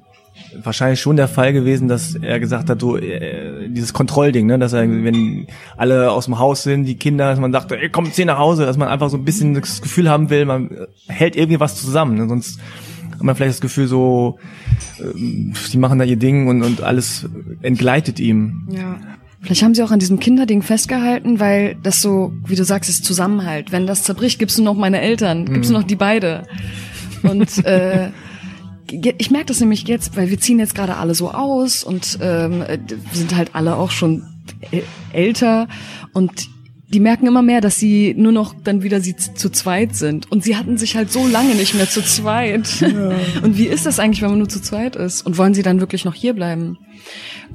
[0.62, 4.72] wahrscheinlich schon der Fall gewesen, dass er gesagt hat, du, äh, dieses Kontrollding, ne, dass
[4.72, 8.24] er, wenn alle aus dem Haus sind, die Kinder, dass man sagt, ey, komm, zieh
[8.24, 10.70] nach Hause, dass man einfach so ein bisschen das Gefühl haben will, man
[11.06, 12.58] hält irgendwie was zusammen, ne, sonst
[13.12, 14.38] hat man vielleicht das Gefühl so,
[15.00, 17.28] ähm, die machen da ihr Ding und, und alles
[17.62, 18.68] entgleitet ihm.
[18.70, 18.98] Ja.
[19.40, 23.04] Vielleicht haben sie auch an diesem Kinderding festgehalten, weil das so, wie du sagst, ist
[23.04, 23.72] Zusammenhalt.
[23.72, 26.44] Wenn das zerbricht, gibst du noch meine Eltern, gibst du noch die beide.
[27.22, 28.08] Und äh,
[28.90, 32.62] ich merke das nämlich jetzt, weil wir ziehen jetzt gerade alle so aus und ähm,
[32.62, 32.78] äh,
[33.12, 34.22] sind halt alle auch schon
[34.72, 35.68] äl- älter
[36.12, 36.48] und
[36.88, 40.30] die merken immer mehr, dass sie nur noch dann wieder sie zu zweit sind.
[40.30, 42.68] Und sie hatten sich halt so lange nicht mehr zu zweit.
[43.42, 45.22] Und wie ist das eigentlich, wenn man nur zu zweit ist?
[45.26, 46.78] Und wollen sie dann wirklich noch hier bleiben?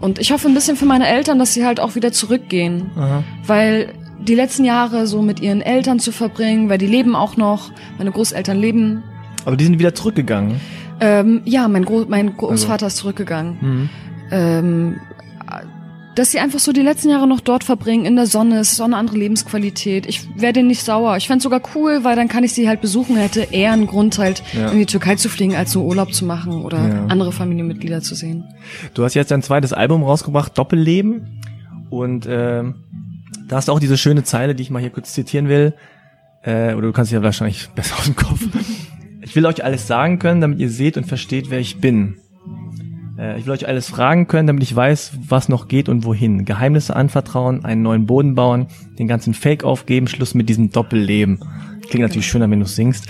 [0.02, 2.90] Und ich hoffe ein bisschen für meine Eltern, dass sie halt auch wieder zurückgehen.
[3.46, 7.72] Weil die letzten Jahre so mit ihren Eltern zu verbringen, weil die leben auch noch,
[7.98, 9.04] meine Großeltern leben.
[9.46, 10.60] Aber die sind wieder zurückgegangen.
[11.02, 13.90] Ähm, ja, mein, Gro mein Großvater ist zurückgegangen.
[14.32, 15.00] Ähm,
[16.16, 18.78] dass sie einfach so die letzten Jahre noch dort verbringen, in der Sonne, es ist
[18.78, 20.06] so eine andere Lebensqualität.
[20.06, 21.16] Ich denen nicht sauer.
[21.16, 24.18] Ich fänd's sogar cool, weil dann kann ich sie halt besuchen, hätte eher einen Grund
[24.18, 24.70] halt Ja.
[24.70, 27.06] in die Türkei zu fliegen, als so Urlaub zu machen oder Ja.
[27.08, 28.44] andere Familienmitglieder zu sehen.
[28.96, 31.42] Du hast jetzt dein zweites Album rausgebracht, Doppelleben.
[31.90, 32.76] Und ähm,
[33.48, 35.74] da hast du auch diese schöne Zeile, die ich mal hier kurz zitieren will.
[36.44, 38.42] Äh, oder du kannst sie ja wahrscheinlich besser aus dem Kopf.
[39.30, 42.16] Ich will euch alles sagen können, damit ihr seht und versteht, wer ich bin.
[43.16, 46.46] Äh, ich will euch alles fragen können, damit ich weiß, was noch geht und wohin.
[46.46, 51.38] Geheimnisse anvertrauen, einen neuen Boden bauen, den ganzen Fake aufgeben, Schluss mit diesem Doppelleben.
[51.92, 53.06] Klingt natürlich schöner, wenn du singst.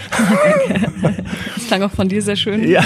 [1.56, 2.68] Das klang auch von dir sehr schön.
[2.68, 2.84] Ja.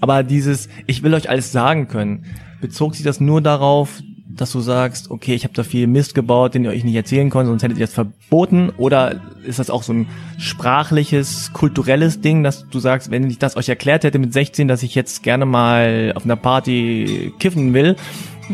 [0.00, 2.24] Aber dieses, ich will euch alles sagen können,
[2.62, 4.00] bezog sich das nur darauf,
[4.40, 7.30] dass du sagst, okay, ich habe da viel Mist gebaut, den ihr euch nicht erzählen
[7.30, 8.70] konntet, sonst hättet ihr es verboten?
[8.76, 10.06] Oder ist das auch so ein
[10.38, 14.82] sprachliches, kulturelles Ding, dass du sagst, wenn ich das euch erklärt hätte mit 16, dass
[14.82, 17.96] ich jetzt gerne mal auf einer Party kiffen will,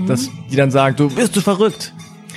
[0.06, 1.92] dass die dann sagen, du bist du verrückt?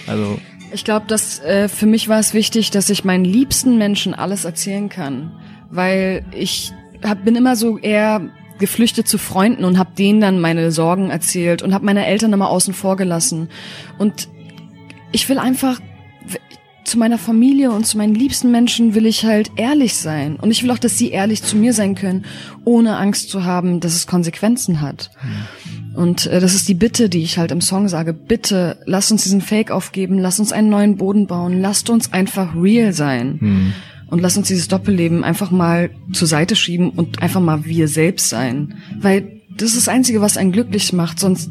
[0.07, 0.37] Also,
[0.73, 4.45] Ich glaube, dass äh, für mich war es wichtig, dass ich meinen liebsten Menschen alles
[4.45, 5.31] erzählen kann,
[5.69, 6.71] weil ich
[7.03, 8.21] hab, bin immer so eher
[8.59, 12.49] geflüchtet zu Freunden und habe denen dann meine Sorgen erzählt und habe meine Eltern immer
[12.49, 13.49] außen vor gelassen.
[13.97, 14.29] Und
[15.11, 15.79] ich will einfach
[16.87, 20.37] zu meiner Familie und zu meinen liebsten Menschen will ich halt ehrlich sein.
[20.37, 22.25] Und ich will auch, dass sie ehrlich zu mir sein können,
[22.63, 25.11] ohne Angst zu haben, dass es Konsequenzen hat.
[25.95, 28.13] Und äh, das ist die Bitte, die ich halt im Song sage.
[28.13, 32.55] Bitte, lass uns diesen Fake aufgeben, lass uns einen neuen Boden bauen, lasst uns einfach
[32.55, 33.37] real sein.
[33.39, 33.73] Hm.
[34.09, 38.29] Und lass uns dieses Doppelleben einfach mal zur Seite schieben und einfach mal wir selbst
[38.29, 38.75] sein.
[38.99, 41.49] Weil das ist das Einzige, was einen glücklich macht, sonst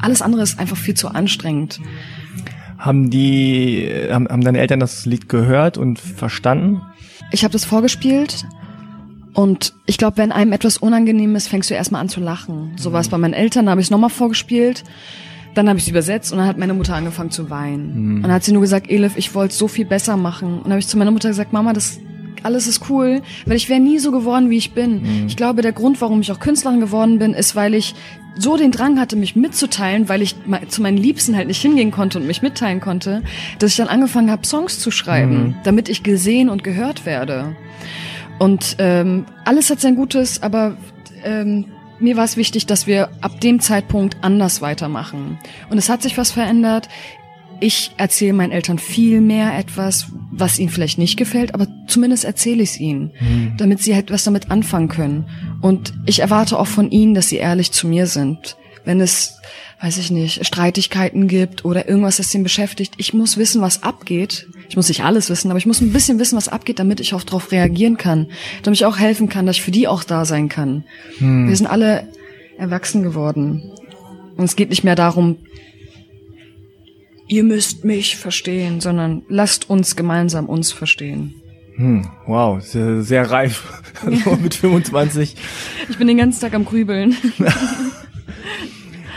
[0.00, 1.80] alles andere ist einfach viel zu anstrengend.
[2.78, 6.82] Haben die, haben, haben deine Eltern das Lied gehört und verstanden?
[7.30, 8.46] Ich habe das vorgespielt
[9.32, 12.72] und ich glaube, wenn einem etwas unangenehm ist, fängst du erstmal an zu lachen.
[12.76, 14.84] So war es bei meinen Eltern, da habe ich es nochmal vorgespielt.
[15.56, 18.16] Dann habe ich es übersetzt und dann hat meine Mutter angefangen zu weinen.
[18.16, 20.58] Und dann hat sie nur gesagt, Elif, ich wollte so viel besser machen.
[20.58, 21.98] Und dann habe ich zu meiner Mutter gesagt, Mama, das
[22.42, 25.24] alles ist cool, weil ich wäre nie so geworden, wie ich bin.
[25.26, 27.94] Ich glaube, der Grund, warum ich auch Künstlerin geworden bin, ist, weil ich
[28.38, 30.36] so den Drang hatte, mich mitzuteilen, weil ich
[30.68, 33.22] zu meinen Liebsten halt nicht hingehen konnte und mich mitteilen konnte,
[33.58, 37.56] dass ich dann angefangen habe, Songs zu schreiben, damit ich gesehen und gehört werde.
[38.38, 40.76] Und ähm, alles hat sein Gutes, aber
[41.24, 41.64] ähm,
[41.98, 45.38] mir war es wichtig, dass wir ab dem Zeitpunkt anders weitermachen.
[45.70, 46.88] Und es hat sich was verändert.
[47.58, 52.62] Ich erzähle meinen Eltern viel mehr etwas, was ihnen vielleicht nicht gefällt, aber zumindest erzähle
[52.62, 53.12] ich es ihnen,
[53.56, 55.24] damit sie halt was damit anfangen können.
[55.62, 58.56] Und ich erwarte auch von ihnen, dass sie ehrlich zu mir sind.
[58.84, 59.40] Wenn es,
[59.80, 64.48] weiß ich nicht, Streitigkeiten gibt oder irgendwas, das sie beschäftigt, ich muss wissen, was abgeht.
[64.68, 67.14] Ich muss nicht alles wissen, aber ich muss ein bisschen wissen, was abgeht, damit ich
[67.14, 68.28] auch darauf reagieren kann,
[68.62, 70.84] damit ich auch helfen kann, dass ich für die auch da sein kann.
[71.20, 72.08] Wir sind alle
[72.58, 73.70] erwachsen geworden.
[74.36, 75.36] Und es geht nicht mehr darum,
[77.28, 81.34] ihr müsst mich verstehen, sondern lasst uns gemeinsam uns verstehen.
[81.76, 83.82] Hm, wow, sehr, sehr reif.
[84.24, 85.36] So mit 25.
[85.88, 87.16] Ich bin den ganzen Tag am Grübeln.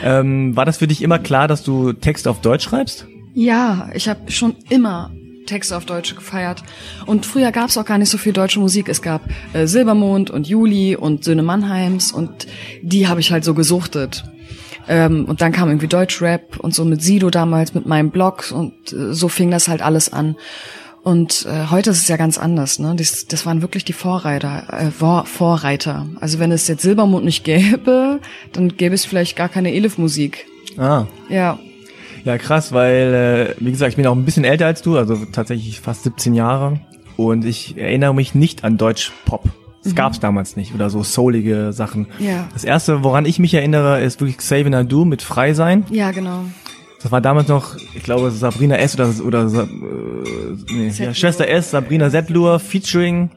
[0.04, 3.06] Ähm, war das für dich immer klar, dass du Text auf Deutsch schreibst?
[3.34, 5.12] Ja, ich habe schon immer
[5.46, 6.64] Texte auf Deutsch gefeiert.
[7.06, 8.88] Und früher gab es auch gar nicht so viel deutsche Musik.
[8.88, 9.22] Es gab
[9.54, 12.48] äh, Silbermond und Juli und Söhne Mannheims und
[12.82, 14.24] die habe ich halt so gesuchtet.
[14.88, 18.74] Ähm, und dann kam irgendwie Deutschrap und so mit Sido damals, mit meinem Blog und
[18.94, 20.36] äh, so fing das halt alles an.
[21.10, 22.78] Und äh, heute ist es ja ganz anders.
[22.78, 22.93] Ne?
[22.95, 26.06] Das, das waren wirklich die Vorreiter, äh, Vor Vorreiter.
[26.22, 28.19] Also wenn es jetzt Silbermond nicht gäbe,
[28.54, 30.45] dann gäbe es vielleicht gar keine Elif-Musik.
[30.78, 31.58] Ah, Ja,
[32.26, 35.17] ja krass, weil, äh, wie gesagt, ich bin auch ein bisschen älter als du, also
[35.32, 36.80] tatsächlich fast 17 Jahre.
[37.17, 39.50] Und ich erinnere mich nicht an Deutsch-Pop.
[39.84, 42.06] Das gab's damals nicht oder so soulige Sachen.
[42.19, 42.48] Ja.
[42.54, 45.86] Das erste, woran ich mich erinnere, ist wirklich Xavier Nadu mit Frei sein.
[45.89, 46.43] ja, genau.
[47.02, 49.00] Das war damals noch, ich glaube, Sabrina S.
[49.00, 51.14] oder, oder äh, nee, ja.
[51.14, 53.30] Schwester S, Sabrina Settlur featuring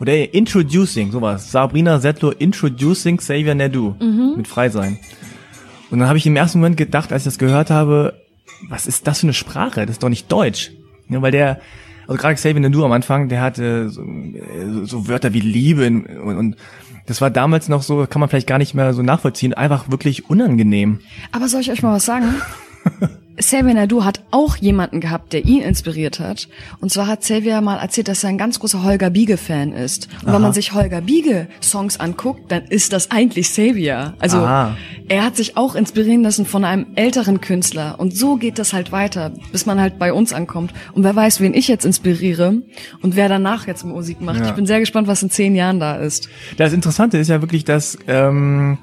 [0.00, 1.50] oder Introducing, sowas.
[1.50, 3.94] Sabrina Settlur Introducing Xavier Nadu
[4.36, 4.98] mit Frei sein.
[5.90, 8.14] Und dann habe ich im ersten Moment gedacht, als ich das gehört habe,
[8.68, 9.86] was ist das für eine Sprache?
[9.86, 10.72] Das ist doch nicht Deutsch.
[11.08, 11.60] Ja, weil der,
[12.06, 16.06] also gerade Xavier Nadu am Anfang, der hatte so, äh, so Wörter wie Liebe und,
[16.06, 16.56] und
[17.06, 20.30] das war damals noch so, kann man vielleicht gar nicht mehr so nachvollziehen, einfach wirklich
[20.30, 21.00] unangenehm.
[21.32, 22.34] Aber soll ich euch mal was sagen?
[23.36, 26.48] Xavier Nadu hat auch jemanden gehabt, der ihn inspiriert hat.
[26.80, 30.08] Und zwar hat Xavier mal erzählt, dass er ein ganz großer Holger Biege-Fan ist.
[30.24, 34.14] Und wenn man sich Holger Biege-Songs anguckt, dann ist das eigentlich Xavier.
[34.20, 34.76] Also Aha.
[35.08, 37.96] er hat sich auch inspirieren lassen von einem älteren Künstler.
[37.98, 40.72] Und so geht das halt weiter, bis man halt bei uns ankommt.
[40.92, 42.62] Und wer weiß, wen ich jetzt inspiriere
[43.02, 44.40] und wer danach jetzt Musik macht.
[44.40, 44.48] Ja.
[44.48, 46.28] Ich bin sehr gespannt, was in zehn Jahren da ist.
[46.56, 48.78] Das Interessante ist ja wirklich, dass ähm,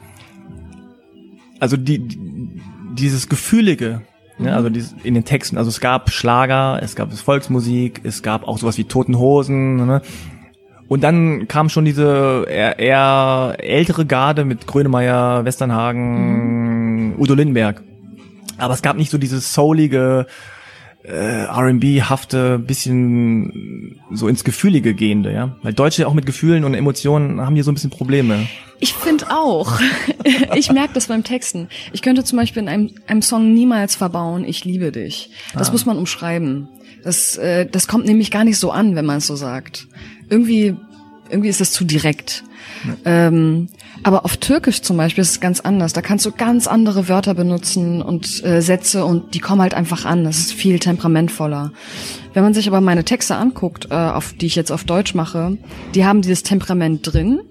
[1.59, 2.61] also die, die
[2.93, 4.01] dieses Gefühlige,
[4.37, 8.47] ne, also dieses, in den Texten, also es gab Schlager, es gab Volksmusik, es gab
[8.47, 10.01] auch sowas wie Toten Hosen, ne?
[10.87, 17.81] Und dann kam schon diese eher, eher ältere Garde mit Grönemeyer, Westernhagen, Udo Lindenberg.
[18.57, 20.27] Aber es gab nicht so dieses soulige,
[21.03, 25.55] äh, R&B-hafte, bisschen so ins Gefühlige gehende, ja.
[25.63, 28.47] Weil Deutsche auch mit Gefühlen und Emotionen haben hier so ein bisschen Probleme.
[28.79, 29.79] Ich finde auch.
[30.55, 31.69] ich merke das beim Texten.
[31.93, 35.31] Ich könnte zum Beispiel in einem, einem Song niemals verbauen, ich liebe dich.
[35.53, 36.67] Das muss man umschreiben.
[37.03, 39.87] Das, äh, das kommt nämlich gar nicht so an, wenn man es so sagt.
[40.29, 40.75] Irgendwie,
[41.29, 42.43] irgendwie ist das zu direkt.
[43.05, 43.67] Ähm,
[44.03, 45.93] aber auf Türkisch zum Beispiel ist es ganz anders.
[45.93, 50.05] Da kannst du ganz andere Wörter benutzen und äh, Sätze und die kommen halt einfach
[50.05, 50.23] an.
[50.23, 51.71] Das ist viel temperamentvoller.
[52.33, 55.57] Wenn man sich aber meine Texte anguckt, äh, auf die ich jetzt auf Deutsch mache,
[55.93, 57.41] die haben dieses Temperament drin,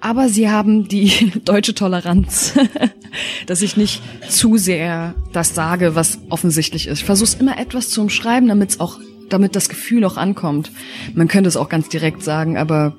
[0.00, 2.54] aber sie haben die deutsche Toleranz,
[3.46, 7.00] dass ich nicht zu sehr das sage, was offensichtlich ist.
[7.00, 10.72] Ich versuche immer etwas zu umschreiben, damit es auch, damit das Gefühl auch ankommt.
[11.14, 12.94] Man könnte es auch ganz direkt sagen, aber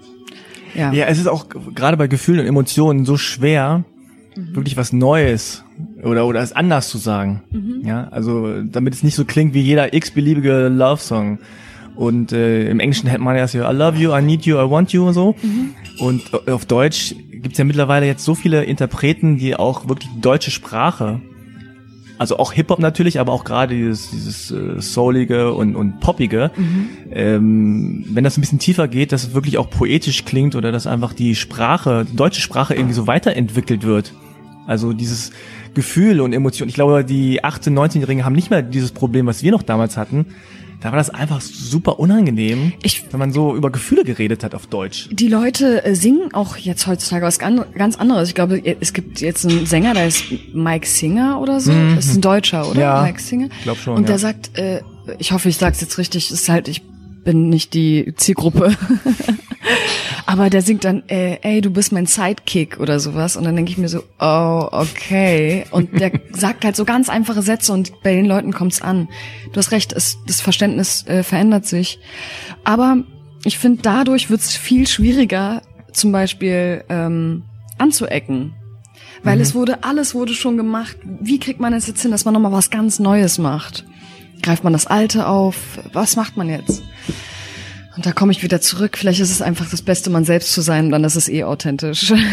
[0.75, 0.91] Ja.
[0.93, 3.83] Ja, es ist auch gerade bei Gefühlen und Emotionen so schwer,
[4.35, 5.63] wirklich was Neues
[6.03, 7.41] oder oder es anders zu sagen.
[7.83, 11.39] Ja, also damit es nicht so klingt wie jeder x-beliebige Love-Song.
[11.95, 14.69] Und äh, im Englischen hätte man ja so I love you, I need you, I
[14.69, 15.35] want you und so.
[15.99, 20.21] Und äh, auf Deutsch gibt's ja mittlerweile jetzt so viele Interpreten, die auch wirklich die
[20.21, 21.21] deutsche Sprache
[22.21, 26.51] also auch Hip-Hop natürlich, aber auch gerade dieses, dieses äh, Soulige und, und Poppige,
[27.11, 30.85] ähm, wenn das ein bisschen tiefer geht, dass es wirklich auch poetisch klingt oder dass
[30.85, 34.13] einfach die Sprache, die deutsche Sprache irgendwie so weiterentwickelt wird.
[34.67, 35.31] Also dieses
[35.73, 36.69] Gefühl und Emotion.
[36.69, 40.27] Ich glaube, die 18-, 19-Jährigen haben nicht mehr dieses Problem, was wir noch damals hatten.
[40.81, 44.65] Da war das einfach super unangenehm, Ich- wenn man so über Gefühle geredet hat auf
[44.67, 45.09] Deutsch.
[45.11, 48.29] Die Leute äh, singen auch jetzt heutzutage was gan- ganz anderes.
[48.29, 50.23] Ich glaube, es gibt jetzt einen Sänger, der ist
[50.53, 51.71] Mike Singer oder so.
[51.95, 52.73] Das ist ein Deutscher, oder?
[52.75, 52.79] Mhm.
[52.81, 53.49] Ja, Mike Singer.
[53.63, 54.19] glaub schon, Und der ja.
[54.19, 54.81] sagt, äh,
[55.19, 56.81] ich hoffe, ich sage es jetzt richtig, ist halt, ich
[57.23, 58.75] bin nicht die Zielgruppe.
[60.25, 63.35] Aber der singt dann, äh, ey, du bist mein Sidekick oder sowas.
[63.35, 65.65] Und dann denke ich mir so, oh, okay.
[65.71, 69.07] Und der sagt halt so ganz einfache Sätze und bei den Leuten kommt's an.
[69.51, 71.99] Du hast recht, es, das Verständnis äh, verändert sich.
[72.63, 73.03] Aber
[73.43, 77.43] ich finde, dadurch wird's viel schwieriger, zum Beispiel ähm,
[77.77, 78.53] anzuecken.
[79.23, 80.97] Weil es wurde, alles wurde schon gemacht.
[81.03, 83.85] Wie kriegt man es jetzt hin, dass man nochmal was ganz Neues macht?
[84.41, 85.55] Greift man das Alte auf?
[85.93, 86.81] Was macht man jetzt?
[87.95, 88.97] Und da komme ich wieder zurück.
[88.97, 92.13] Vielleicht ist es einfach das Beste, man selbst zu sein, dann ist es eh authentisch.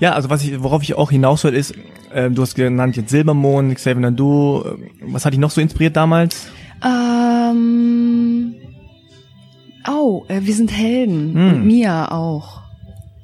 [0.00, 1.74] Ja, also was ich, worauf ich auch hinaus will, ist,
[2.12, 5.96] äh, du hast genannt jetzt Silbermond, Xavier Nadu, äh, was hat dich noch so inspiriert
[5.96, 6.46] damals?
[6.84, 8.54] ähm,
[9.88, 11.34] oh, äh, wir sind Helden.
[11.36, 12.62] Und Mia auch.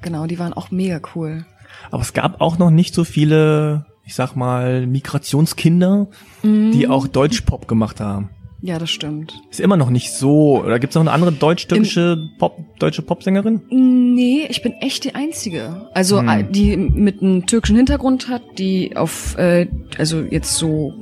[0.02, 1.46] Genau, die waren auch mega cool.
[1.92, 6.08] Aber es gab auch noch nicht so viele, ich sag mal, Migrationskinder,
[6.42, 8.30] die auch Deutschpop gemacht haben.
[8.66, 9.34] Ja, das stimmt.
[9.50, 10.62] Ist immer noch nicht so.
[10.64, 13.60] Oder gibt's noch eine andere deutsch-türkische Pop, deutsche Popsängerin?
[13.68, 15.90] Nee, ich bin echt die Einzige.
[15.92, 16.28] Also Hm.
[16.28, 19.66] äh, die mit einem türkischen Hintergrund hat, die auf, äh,
[19.98, 20.94] also jetzt so,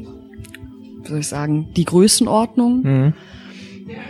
[1.05, 2.83] wie soll ich sagen, die Größenordnung.
[2.83, 3.13] Mhm.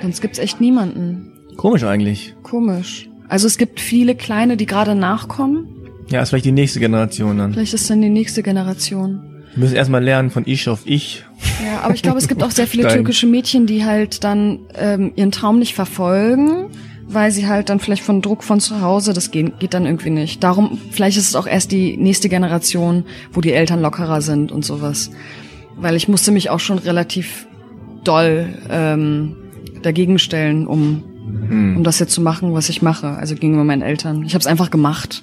[0.00, 1.32] Sonst gibt's echt niemanden.
[1.58, 2.34] Komisch eigentlich.
[2.42, 3.10] Komisch.
[3.28, 5.68] Also es gibt viele kleine, die gerade nachkommen.
[6.08, 7.52] Ja, ist vielleicht die nächste Generation dann.
[7.52, 9.20] Vielleicht ist dann die nächste Generation.
[9.54, 11.24] Wir müssen erstmal lernen von ich auf ich.
[11.64, 14.60] Ja, aber ich glaube, es gibt auch sehr viele Dein- türkische Mädchen, die halt dann
[14.74, 16.66] ähm, ihren Traum nicht verfolgen,
[17.06, 20.10] weil sie halt dann vielleicht von Druck von zu Hause, das geht, geht dann irgendwie
[20.10, 20.42] nicht.
[20.42, 24.64] Darum, vielleicht ist es auch erst die nächste Generation, wo die Eltern lockerer sind und
[24.64, 25.10] sowas.
[25.76, 27.46] Weil ich musste mich auch schon relativ
[28.04, 29.36] doll ähm,
[29.82, 31.02] dagegen stellen, um,
[31.76, 33.08] um das jetzt zu machen, was ich mache.
[33.08, 34.24] Also gegenüber meinen Eltern.
[34.24, 35.22] Ich habe es einfach gemacht.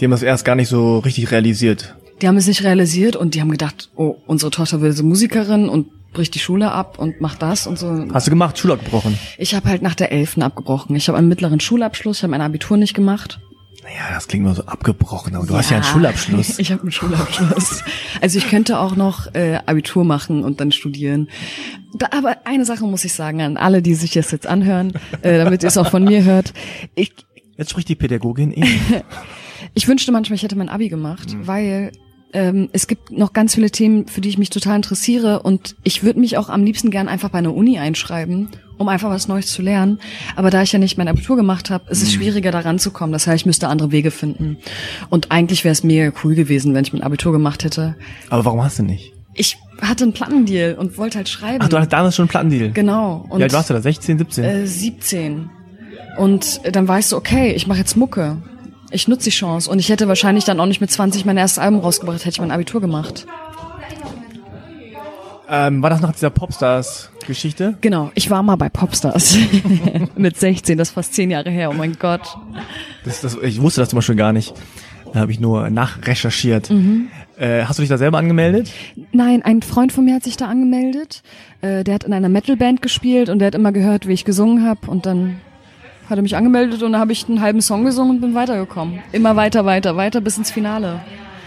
[0.00, 1.96] Die haben das erst gar nicht so richtig realisiert.
[2.20, 5.68] Die haben es nicht realisiert und die haben gedacht, oh, unsere Tochter will so Musikerin
[5.68, 8.06] und bricht die Schule ab und macht das und so.
[8.12, 9.18] Hast du gemacht, Schule abgebrochen?
[9.36, 10.96] Ich habe halt nach der Elften abgebrochen.
[10.96, 13.40] Ich habe einen mittleren Schulabschluss, ich habe mein Abitur nicht gemacht.
[13.82, 16.58] Naja, das klingt immer so abgebrochen, aber du hast ja einen Schulabschluss.
[16.58, 17.84] Ich habe einen Schulabschluss.
[18.20, 21.28] Also ich könnte auch noch äh, Abitur machen und dann studieren.
[21.94, 24.92] Da, aber eine Sache muss ich sagen an alle, die sich das jetzt anhören,
[25.22, 26.52] äh, damit ihr es auch von mir hört.
[26.96, 27.12] Ich,
[27.56, 28.64] Jetzt spricht die Pädagogin eh.
[29.74, 31.92] ich wünschte manchmal, ich hätte mein Abi gemacht, weil
[32.32, 36.02] ähm, es gibt noch ganz viele Themen, für die ich mich total interessiere und ich
[36.02, 39.46] würde mich auch am liebsten gern einfach bei einer Uni einschreiben, um einfach was Neues
[39.46, 39.98] zu lernen.
[40.36, 43.12] Aber da ich ja nicht mein Abitur gemacht habe, ist es schwieriger, da ranzukommen.
[43.12, 44.58] Das heißt, ich müsste andere Wege finden.
[45.08, 47.96] Und eigentlich wäre es mega cool gewesen, wenn ich mein Abitur gemacht hätte.
[48.28, 49.12] Aber warum hast du nicht?
[49.34, 51.60] Ich hatte einen Plattendeal und wollte halt schreiben.
[51.60, 52.72] Ach, du hattest damals schon einen Plattendeal.
[52.72, 53.24] Genau.
[53.28, 53.80] Und Wie alt warst du da?
[53.80, 54.44] 16, 17?
[54.44, 55.50] äh, 17.
[56.18, 58.36] Und dann ich so, okay, ich mache jetzt Mucke.
[58.90, 59.70] Ich nutze die Chance.
[59.70, 62.40] Und ich hätte wahrscheinlich dann auch nicht mit 20 mein erstes Album rausgebracht, hätte ich
[62.40, 63.26] mein Abitur gemacht.
[65.50, 67.78] Ähm, war das nach dieser Popstars-Geschichte?
[67.80, 69.38] Genau, ich war mal bei Popstars.
[70.16, 72.36] mit 16, das ist fast zehn Jahre her, oh mein Gott.
[73.04, 74.52] Das, das, ich wusste das zum Beispiel gar nicht.
[75.14, 76.68] Da habe ich nur nachrecherchiert.
[76.68, 77.08] Mhm.
[77.38, 78.70] Äh, hast du dich da selber angemeldet?
[79.12, 81.22] Nein, ein Freund von mir hat sich da angemeldet.
[81.62, 84.66] Äh, der hat in einer Metalband gespielt und der hat immer gehört, wie ich gesungen
[84.66, 84.90] habe.
[84.90, 85.40] Und dann
[86.08, 89.00] hat er mich angemeldet und dann habe ich einen halben Song gesungen und bin weitergekommen.
[89.12, 91.00] Immer weiter, weiter, weiter bis ins Finale.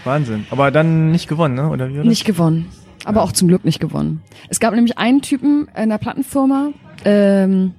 [0.04, 0.46] Wahnsinn.
[0.50, 1.68] Aber dann nicht gewonnen, ne?
[1.68, 2.08] Oder wie war das?
[2.08, 2.68] Nicht gewonnen.
[3.04, 4.22] Aber auch zum Glück nicht gewonnen.
[4.48, 6.70] Es gab nämlich einen Typen in einer Plattenfirma,
[7.04, 7.74] ähm,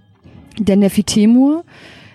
[0.57, 1.63] der Nefi Temur,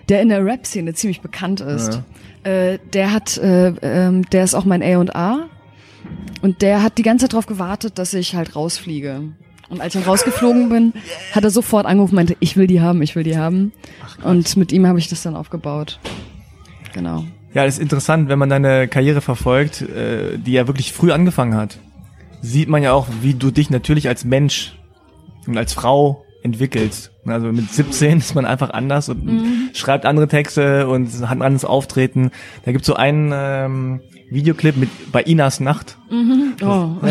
[0.07, 2.01] der in der Rap-Szene ziemlich bekannt ist.
[2.43, 5.47] Äh, der hat, äh, ähm, der ist auch mein A&A
[6.41, 9.21] und der hat die ganze Zeit darauf gewartet, dass ich halt rausfliege.
[9.69, 10.93] Und als ich dann rausgeflogen bin,
[11.31, 13.71] hat er sofort angerufen meinte, ich will die haben, ich will die haben.
[14.23, 15.99] und mit ihm habe ich das dann aufgebaut.
[16.93, 17.25] Genau.
[17.53, 21.55] Ja, das ist interessant, wenn man deine Karriere verfolgt, äh, die ja wirklich früh angefangen
[21.55, 21.77] hat.
[22.41, 24.77] Sieht man ja auch, wie du dich natürlich als Mensch
[25.45, 27.11] und als Frau entwickelst.
[27.25, 29.69] Also mit 17 ist man einfach anders und mhm.
[29.73, 32.31] schreibt andere Texte und hat ein anderes Auftreten.
[32.65, 35.97] Da gibt's so einen ähm, Videoclip mit bei Inas Nacht.
[36.09, 36.53] Mhm.
[36.61, 36.95] Oh.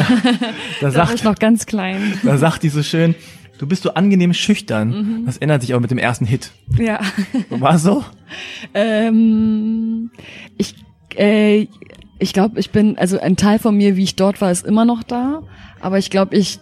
[0.81, 2.14] Das, ja, da sagt, ist noch ganz klein.
[2.22, 3.14] Da sagt die so schön,
[3.59, 4.89] du bist so angenehm schüchtern.
[4.89, 5.26] Mhm.
[5.26, 6.53] Das ändert sich auch mit dem ersten Hit.
[6.79, 7.01] Ja.
[7.51, 8.05] War so?
[8.74, 10.11] Ähm,
[10.57, 10.74] ich
[11.16, 11.66] äh,
[12.18, 14.85] ich glaube, ich bin, also ein Teil von mir, wie ich dort war, ist immer
[14.85, 15.43] noch da.
[15.81, 16.59] Aber ich glaube, ich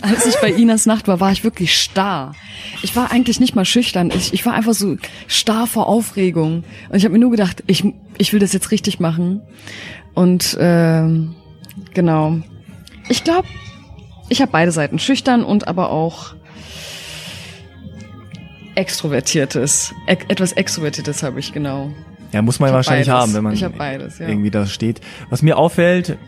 [0.00, 2.34] als ich bei Inas Nacht war, war ich wirklich starr.
[2.82, 4.10] Ich war eigentlich nicht mal schüchtern.
[4.14, 4.96] Ich, ich war einfach so
[5.26, 6.64] starr vor Aufregung.
[6.88, 7.84] Und ich habe mir nur gedacht, ich,
[8.16, 9.42] ich will das jetzt richtig machen.
[10.14, 11.34] Und ähm,
[11.94, 12.38] genau.
[13.08, 13.48] Ich glaube,
[14.28, 14.98] ich habe beide Seiten.
[14.98, 16.34] Schüchtern und aber auch
[18.76, 19.94] extrovertiertes.
[20.06, 21.90] E etwas extrovertiertes habe ich, genau.
[22.32, 23.20] Ja, muss man wahrscheinlich beides.
[23.20, 24.28] haben, wenn man beides, ja.
[24.28, 25.00] irgendwie da steht.
[25.30, 26.18] Was mir auffällt,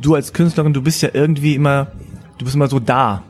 [0.00, 1.88] du als Künstlerin, du bist ja irgendwie immer,
[2.38, 3.22] du bist immer so da.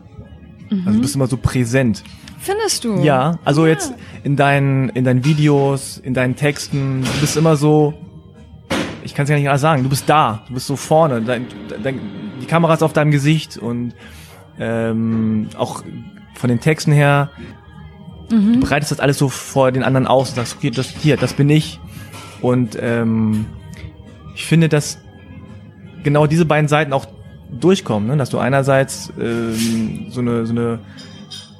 [0.70, 0.82] Mhm.
[0.86, 2.02] Also du bist immer so präsent.
[2.38, 3.02] Findest du?
[3.02, 3.72] Ja, also ja.
[3.72, 3.92] jetzt
[4.24, 7.94] in deinen, in deinen Videos, in deinen Texten, du bist immer so,
[9.04, 11.46] ich kann es ja nicht anders sagen, du bist da, du bist so vorne, dein,
[11.82, 12.00] dein,
[12.40, 13.94] die Kamera ist auf deinem Gesicht und
[14.58, 15.82] ähm, auch
[16.34, 17.30] von den Texten her,
[18.30, 18.54] mhm.
[18.54, 21.34] du bereitest das alles so vor den anderen aus und sagst, okay, das hier, das
[21.34, 21.78] bin ich.
[22.40, 23.44] Und ähm,
[24.34, 24.98] ich finde, dass
[26.02, 27.06] genau diese beiden Seiten auch
[27.50, 28.16] durchkommen, ne?
[28.16, 30.78] dass du einerseits ähm, so eine so eine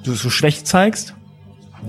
[0.05, 1.15] du so Schwäche zeigst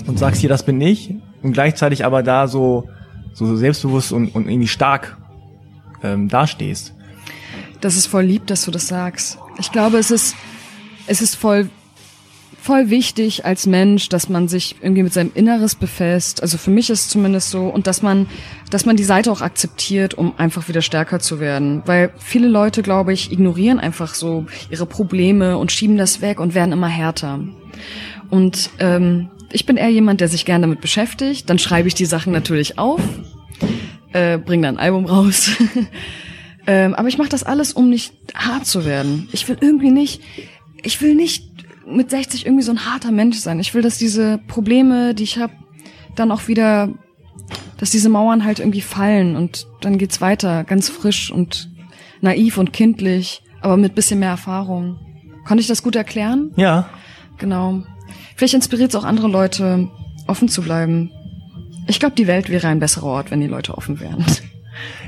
[0.08, 2.90] und sagst hier das bin ich und gleichzeitig aber da so
[3.34, 5.18] so selbstbewusst und, und irgendwie stark
[6.04, 6.94] ähm, dastehst.
[7.80, 9.40] Das ist voll lieb, dass du das sagst.
[9.60, 10.36] Ich glaube, es ist
[11.08, 11.70] es ist voll
[12.62, 16.44] voll wichtig als Mensch, dass man sich irgendwie mit seinem Inneres befasst.
[16.44, 18.28] Also für mich ist es zumindest so und dass man,
[18.70, 21.82] dass man die Seite auch akzeptiert, um einfach wieder stärker zu werden.
[21.88, 26.54] Weil viele Leute, glaube ich, ignorieren einfach so ihre Probleme und schieben das weg und
[26.54, 27.40] werden immer härter.
[28.30, 31.50] Und ähm, ich bin eher jemand, der sich gerne damit beschäftigt.
[31.50, 33.02] Dann schreibe ich die Sachen natürlich auf,
[34.14, 35.50] äh, bringe dann ein Album raus.
[36.68, 39.30] ähm, aber ich mache das alles, um nicht hart zu werden.
[39.32, 40.22] Ich will irgendwie nicht,
[40.84, 41.52] ich will nicht
[41.86, 43.60] mit 60 irgendwie so ein harter Mensch sein.
[43.60, 45.54] Ich will, dass diese Probleme, die ich habe,
[46.16, 46.90] dann auch wieder,
[47.78, 51.70] dass diese Mauern halt irgendwie fallen und dann geht's weiter, ganz frisch und
[52.22, 55.00] naiv und kindlich, aber mit bisschen mehr Erfahrung.
[55.46, 56.52] Konnte ich das gut erklären?
[56.56, 56.90] Ja.
[57.38, 57.84] Genau.
[58.36, 59.90] Vielleicht inspiriert es auch andere Leute,
[60.28, 61.12] offen zu bleiben.
[61.88, 64.24] Ich glaube, die Welt wäre ein besserer Ort, wenn die Leute offen wären.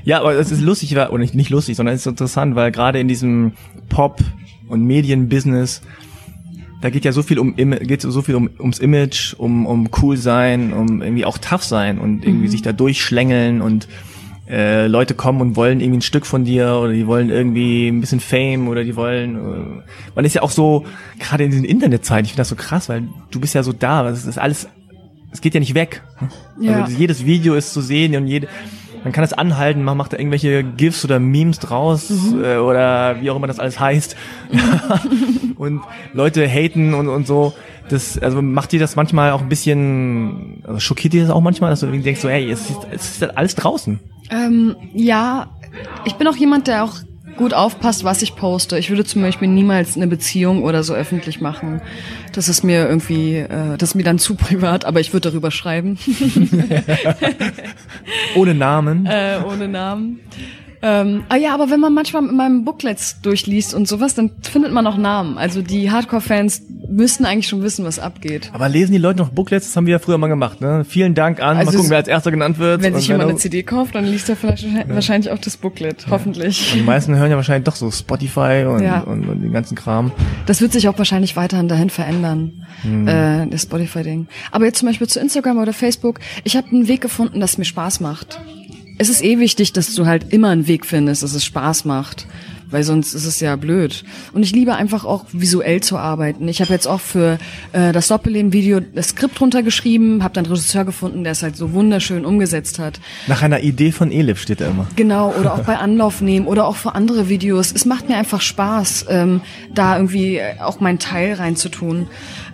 [0.03, 2.99] Ja, aber es ist lustig, oder nicht, nicht lustig, sondern es ist interessant, weil gerade
[2.99, 3.53] in diesem
[3.89, 4.23] Pop-
[4.67, 5.81] und Medienbusiness
[6.83, 10.17] da geht ja so viel um geht so viel um ums Image, um um cool
[10.17, 12.51] sein, um irgendwie auch tough sein und irgendwie mhm.
[12.51, 13.87] sich da durchschlängeln und
[14.49, 18.01] äh, Leute kommen und wollen irgendwie ein Stück von dir oder die wollen irgendwie ein
[18.01, 19.81] bisschen Fame oder die wollen, äh,
[20.13, 20.83] weil es ja auch so
[21.19, 24.05] gerade in diesen Internetzeiten, ich finde das so krass, weil du bist ja so da,
[24.09, 24.67] es ist alles,
[25.31, 26.03] es geht ja nicht weg.
[26.59, 26.83] Ja.
[26.83, 28.49] Also jedes Video ist zu sehen und jede
[29.03, 32.43] man kann das anhalten, man macht da irgendwelche GIFs oder Memes draus mhm.
[32.43, 34.15] äh, oder wie auch immer das alles heißt.
[35.57, 35.81] und
[36.13, 37.53] Leute haten und, und so.
[37.89, 41.69] Das, also macht dir das manchmal auch ein bisschen, also schockiert dir das auch manchmal,
[41.69, 43.99] dass du denkst so, hey, es ist, es ist halt alles draußen.
[44.31, 45.47] Ähm, ja,
[46.05, 46.95] ich bin auch jemand, der auch
[47.37, 48.77] gut aufpasst, was ich poste.
[48.77, 51.81] Ich würde zum Beispiel niemals eine Beziehung oder so öffentlich machen.
[52.31, 55.51] Das ist mir irgendwie, äh, das ist mir dann zu privat, aber ich würde darüber
[55.51, 55.97] schreiben.
[58.35, 59.05] ohne Namen.
[59.05, 60.19] Äh, ohne Namen.
[60.85, 64.73] Ähm, ah ja, aber wenn man manchmal mit meinem Booklets durchliest und sowas, dann findet
[64.73, 65.37] man auch Namen.
[65.37, 68.51] Also die Hardcore-Fans müssten eigentlich schon wissen, was abgeht.
[68.51, 69.67] Aber lesen die Leute noch Booklets?
[69.67, 70.59] Das haben wir ja früher mal gemacht.
[70.59, 70.83] Ne?
[70.83, 71.55] Vielen Dank an.
[71.55, 72.81] Also mal gucken, wer als erster genannt wird.
[72.81, 74.83] Wenn sich jemand eine CD kauft, dann liest er vielleicht ja.
[74.89, 76.05] wahrscheinlich auch das Booklet.
[76.09, 76.73] Hoffentlich.
[76.73, 78.99] Und die meisten hören ja wahrscheinlich doch so Spotify und, ja.
[78.99, 80.11] und, und, den ganzen Kram.
[80.47, 83.07] Das wird sich auch wahrscheinlich weiterhin dahin verändern, hm.
[83.07, 84.27] äh, das Spotify-Ding.
[84.51, 86.19] Aber jetzt zum Beispiel zu Instagram oder Facebook.
[86.43, 88.41] Ich habe einen Weg gefunden, das mir Spaß macht
[88.97, 92.27] es ist eh wichtig, dass du halt immer einen Weg findest, dass es Spaß macht,
[92.69, 94.03] weil sonst ist es ja blöd.
[94.33, 96.47] Und ich liebe einfach auch visuell zu arbeiten.
[96.47, 97.37] Ich habe jetzt auch für
[97.71, 101.73] äh, das Doppelleben-Video das Skript runtergeschrieben, habe dann einen Regisseur gefunden, der es halt so
[101.73, 102.99] wunderschön umgesetzt hat.
[103.27, 104.87] Nach einer Idee von Elif steht er immer.
[104.95, 107.71] Genau, oder auch bei Anlauf nehmen oder auch für andere Videos.
[107.73, 109.41] Es macht mir einfach Spaß, ähm,
[109.73, 112.07] da irgendwie auch meinen Teil reinzutun.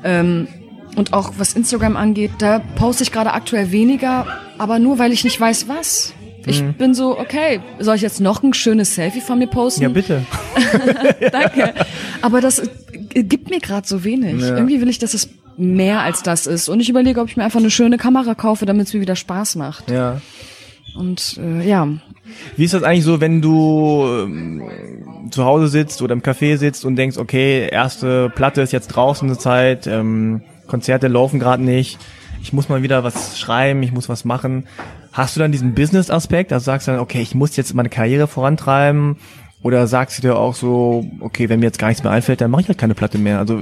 [0.04, 0.48] Ähm,
[0.96, 4.26] und auch was Instagram angeht, da poste ich gerade aktuell weniger,
[4.58, 6.14] aber nur weil ich nicht weiß, was.
[6.50, 6.74] Ich mhm.
[6.74, 9.84] bin so, okay, soll ich jetzt noch ein schönes Selfie von mir posten?
[9.84, 10.26] Ja, bitte.
[11.32, 11.74] Danke.
[12.22, 12.62] Aber das
[13.14, 14.42] gibt mir gerade so wenig.
[14.42, 14.56] Ja.
[14.56, 16.70] Irgendwie will ich, dass es mehr als das ist.
[16.70, 19.16] Und ich überlege, ob ich mir einfach eine schöne Kamera kaufe, damit es mir wieder
[19.16, 19.92] Spaß macht.
[19.92, 20.22] Ja.
[20.96, 21.88] Und äh, ja.
[22.56, 24.64] Wie ist das eigentlich so, wenn du ähm,
[25.32, 29.28] zu Hause sitzt oder im Café sitzt und denkst, okay, erste Platte ist jetzt draußen
[29.28, 31.98] eine Zeit, ähm, Konzerte laufen gerade nicht,
[32.42, 34.68] ich muss mal wieder was schreiben, ich muss was machen.
[35.12, 38.28] Hast du dann diesen Business-Aspekt, also sagst du dann, okay, ich muss jetzt meine Karriere
[38.28, 39.18] vorantreiben,
[39.62, 42.52] oder sagst du dir auch so, okay, wenn mir jetzt gar nichts mehr einfällt, dann
[42.52, 43.40] mache ich halt keine Platte mehr.
[43.40, 43.62] Also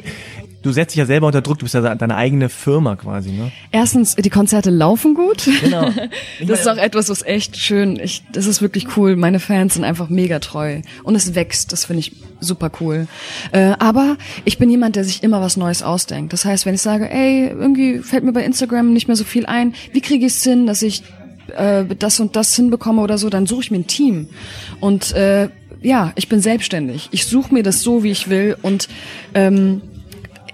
[0.61, 3.51] du setzt dich ja selber unter Druck, du bist ja deine eigene Firma quasi, ne?
[3.71, 5.47] Erstens, die Konzerte laufen gut.
[5.61, 5.89] Genau.
[6.45, 9.15] das ist auch etwas, was echt schön, ich, das ist wirklich cool.
[9.15, 10.81] Meine Fans sind einfach mega treu.
[11.03, 13.07] Und es wächst, das finde ich super cool.
[13.51, 16.33] Äh, aber ich bin jemand, der sich immer was Neues ausdenkt.
[16.33, 19.45] Das heißt, wenn ich sage, ey, irgendwie fällt mir bei Instagram nicht mehr so viel
[19.45, 21.03] ein, wie kriege ich es hin, dass ich
[21.55, 24.27] äh, das und das hinbekomme oder so, dann suche ich mir ein Team.
[24.79, 25.49] Und äh,
[25.81, 27.09] ja, ich bin selbstständig.
[27.11, 28.87] Ich suche mir das so, wie ich will und
[29.33, 29.81] ähm,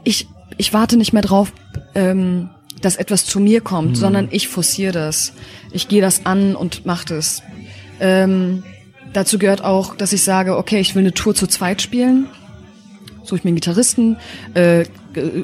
[0.03, 0.27] ich,
[0.57, 1.51] ich warte nicht mehr drauf,
[1.95, 2.49] ähm,
[2.81, 3.95] dass etwas zu mir kommt, mhm.
[3.95, 5.33] sondern ich forciere das.
[5.71, 7.41] Ich gehe das an und mache das.
[7.99, 8.63] Ähm,
[9.13, 12.27] dazu gehört auch, dass ich sage, okay, ich will eine Tour zu zweit spielen.
[13.23, 14.17] Suche ich mir einen Gitarristen,
[14.53, 14.83] äh,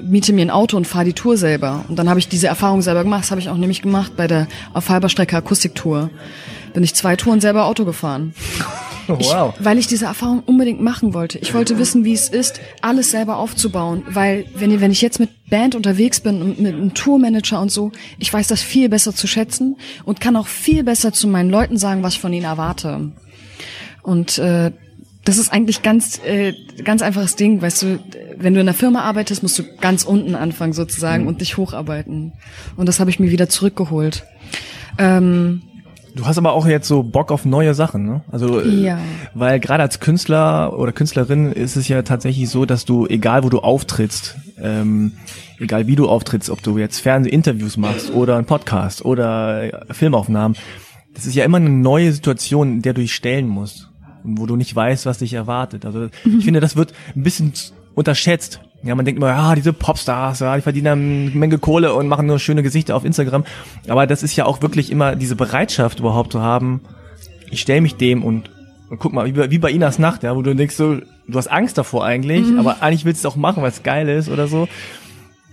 [0.04, 1.86] miete mir ein Auto und fahre die Tour selber.
[1.88, 3.24] Und dann habe ich diese Erfahrung selber gemacht.
[3.24, 6.10] Das habe ich auch nämlich gemacht bei der auf halber Strecke Akustiktour.
[6.74, 8.34] Bin ich zwei Touren selber Auto gefahren.
[9.10, 9.54] Wow.
[9.58, 11.38] Ich, weil ich diese Erfahrung unbedingt machen wollte.
[11.40, 14.04] Ich wollte wissen, wie es ist, alles selber aufzubauen.
[14.08, 17.92] Weil wenn, wenn ich jetzt mit Band unterwegs bin und mit einem Tourmanager und so,
[18.20, 21.78] ich weiß das viel besser zu schätzen und kann auch viel besser zu meinen Leuten
[21.78, 23.12] sagen, was ich von ihnen erwarte.
[24.04, 24.72] Und äh,
[25.26, 26.54] das ist eigentlich ganz äh,
[26.84, 28.00] ganz einfaches Ding, weißt du,
[28.38, 31.30] wenn du in einer Firma arbeitest, musst du ganz unten anfangen sozusagen mhm.
[31.30, 32.34] und dich hocharbeiten.
[32.78, 34.26] Und das habe ich mir wieder zurückgeholt.
[34.98, 35.62] Ähm,
[36.20, 38.22] Du hast aber auch jetzt so Bock auf neue Sachen, ne?
[38.30, 39.00] Also, äh, ja.
[39.34, 43.50] weil gerade als Künstler oder Künstlerin ist es ja tatsächlich so, dass du, egal wo
[43.50, 45.14] du auftrittst, ähm,
[45.60, 50.58] egal wie du auftrittst, ob du jetzt Fernsehinterviews machst oder ein Podcast oder Filmaufnahmen,
[51.14, 53.90] das ist ja immer eine neue Situation, in der du dich stellen musst,
[54.26, 55.86] wo du nicht weißt, was dich erwartet.
[55.86, 57.54] Also ich finde, das wird ein bisschen
[57.96, 58.60] unterschätzt.
[58.82, 62.28] Ja, man denkt immer, ja, diese Popstars, ja, die verdienen eine Menge Kohle und machen
[62.28, 63.44] nur schöne Gesichter auf Instagram.
[63.88, 66.82] Aber das ist ja auch wirklich immer diese Bereitschaft überhaupt zu haben.
[67.52, 68.50] Ich stelle mich dem und,
[68.90, 70.96] und guck mal, wie bei, wie bei Inas Nacht, ja, wo du denkst so,
[71.28, 72.60] du hast Angst davor eigentlich, mhm.
[72.60, 74.68] aber eigentlich willst du es auch machen, weil es geil ist oder so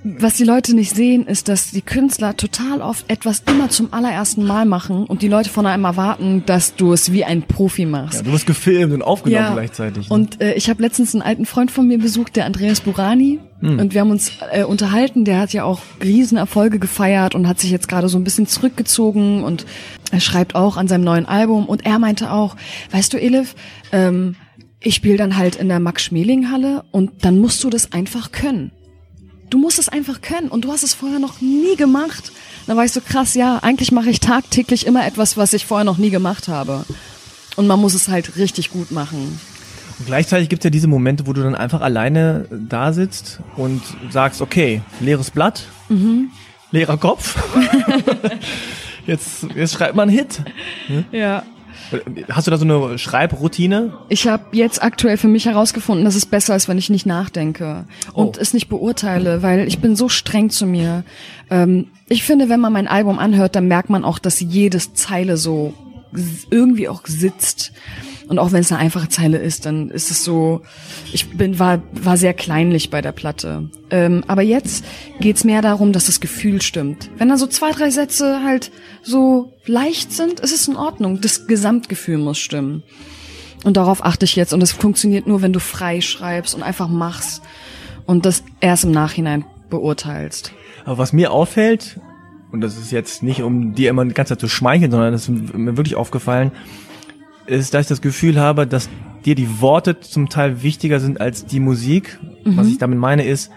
[0.05, 4.45] was die Leute nicht sehen, ist, dass die Künstler total oft etwas immer zum allerersten
[4.45, 8.19] Mal machen und die Leute von einem erwarten, dass du es wie ein Profi machst.
[8.19, 9.53] Ja, du wirst gefilmt und aufgenommen ja.
[9.53, 10.09] gleichzeitig.
[10.09, 10.15] Ne?
[10.15, 13.79] Und äh, ich habe letztens einen alten Freund von mir besucht, der Andreas Burani, hm.
[13.79, 15.25] und wir haben uns äh, unterhalten.
[15.25, 19.43] Der hat ja auch Riesenerfolge gefeiert und hat sich jetzt gerade so ein bisschen zurückgezogen
[19.43, 19.67] und
[20.13, 21.67] er schreibt auch an seinem neuen Album.
[21.67, 22.57] Und er meinte auch,
[22.93, 23.55] weißt du, Elif,
[23.93, 24.37] ähm,
[24.79, 28.71] ich spiele dann halt in der Max-Schmeling-Halle und dann musst du das einfach können.
[29.51, 32.33] Du musst es einfach können und du hast es vorher noch nie gemacht.
[32.67, 35.85] Dann war ich so krass, ja, eigentlich mache ich tagtäglich immer etwas, was ich vorher
[35.85, 36.85] noch nie gemacht habe.
[37.55, 39.39] Und man muss es halt richtig gut machen.
[39.99, 43.83] Und gleichzeitig gibt es ja diese Momente, wo du dann einfach alleine da sitzt und
[44.11, 46.31] sagst, okay, leeres Blatt, mhm.
[46.71, 47.39] leerer Kopf.
[49.07, 50.43] jetzt, jetzt schreibt man einen Hit.
[50.89, 51.05] Hm?
[51.13, 51.45] Ja.
[52.29, 53.93] Hast du da so eine Schreibroutine?
[54.09, 57.85] Ich habe jetzt aktuell für mich herausgefunden, dass es besser ist, wenn ich nicht nachdenke
[58.13, 58.41] und oh.
[58.41, 61.05] es nicht beurteile, weil ich bin so streng zu mir.
[61.51, 65.37] Ähm, ich finde, wenn man mein Album anhört, dann merkt man auch, dass jedes Zeile
[65.37, 65.75] so
[66.51, 67.73] irgendwie auch sitzt.
[68.29, 70.63] Und auch wenn es eine einfache Zeile ist, dann ist es so,
[71.13, 73.71] ich bin, war, war sehr kleinlich bei der Platte.
[73.91, 74.85] Ähm, aber jetzt
[75.21, 77.09] geht's mehr darum, dass das Gefühl stimmt.
[77.19, 78.73] Wenn da so zwei, drei Sätze halt
[79.03, 81.21] so leicht sind, ist es in Ordnung.
[81.21, 82.83] Das Gesamtgefühl muss stimmen.
[83.65, 84.53] Und darauf achte ich jetzt.
[84.53, 87.43] Und das funktioniert nur, wenn du frei schreibst und einfach machst
[88.07, 90.53] und das erst im Nachhinein beurteilst.
[90.85, 92.01] Aber was mir auffällt,
[92.51, 95.29] und das ist jetzt nicht, um dir immer die ganze Zeit zu schmeicheln, sondern das
[95.29, 96.53] ist mir wirklich aufgefallen,
[97.47, 98.89] ist, dass ich das Gefühl habe, dass
[99.25, 102.19] dir die Worte zum Teil wichtiger sind als die Musik.
[102.45, 102.57] Mhm.
[102.57, 103.51] Was ich damit meine ist,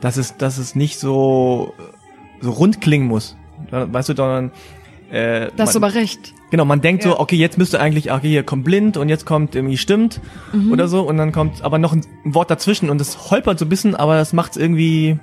[0.00, 1.74] dass es, dass es nicht so,
[2.40, 3.36] so rund klingen muss.
[3.70, 4.52] Weißt du, sondern,
[5.10, 6.32] äh, das ist aber recht.
[6.50, 7.10] Genau, man denkt ja.
[7.10, 10.20] so, okay, jetzt müsste eigentlich, okay, hier kommt blind und jetzt kommt irgendwie stimmt
[10.52, 10.72] mhm.
[10.72, 13.68] oder so und dann kommt aber noch ein Wort dazwischen und es holpert so ein
[13.68, 15.18] bisschen, aber das macht es irgendwie,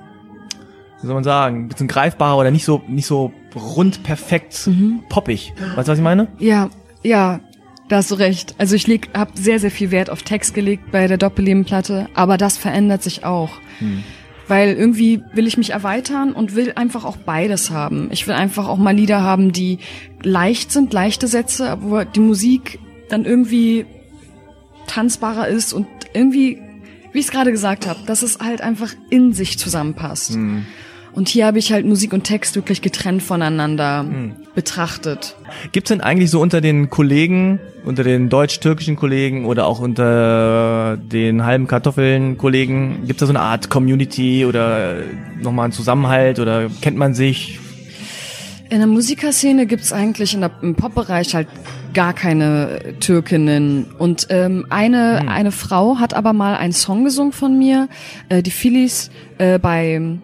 [1.02, 5.04] wie soll man sagen, ein bisschen greifbarer oder nicht so, nicht so rund perfekt mhm.
[5.10, 5.54] poppig.
[5.76, 6.28] Weißt du, was ich meine?
[6.38, 6.70] Ja,
[7.04, 7.40] ja,
[7.88, 8.56] da hast du recht.
[8.58, 12.58] Also ich habe sehr, sehr viel Wert auf Text gelegt bei der Doppelleben-Platte, aber das
[12.58, 13.60] verändert sich auch.
[13.80, 14.04] Hm.
[14.48, 18.10] Weil irgendwie will ich mich erweitern und will einfach auch beides haben.
[18.12, 19.80] Ich will einfach auch mal Lieder haben, die
[20.24, 22.80] leicht sind, leichte Sätze, wo die Musik
[23.10, 23.86] dann irgendwie
[24.88, 26.62] tanzbarer ist und irgendwie,
[27.12, 30.34] wie ich es gerade gesagt habe, dass es halt einfach in sich zusammenpasst.
[30.34, 30.66] Hm.
[31.18, 34.06] Und hier habe ich halt Musik und Text wirklich getrennt voneinander
[34.54, 35.36] betrachtet.
[35.72, 41.44] Gibt's denn eigentlich so unter den Kollegen, unter den deutsch-türkischen Kollegen oder auch unter den
[41.44, 44.98] halben Kartoffeln-Kollegen, gibt's da so eine Art Community oder
[45.42, 47.58] nochmal einen Zusammenhalt oder kennt man sich?
[48.70, 51.48] In der Musikerszene gibt's eigentlich in der, im Popbereich halt
[51.96, 53.88] gar keine Türkinnen.
[53.98, 57.90] Und ähm, eine, eine Frau hat aber mal einen Song gesungen von mir,
[58.30, 59.10] äh, die Phillies,
[59.40, 60.20] äh, bei,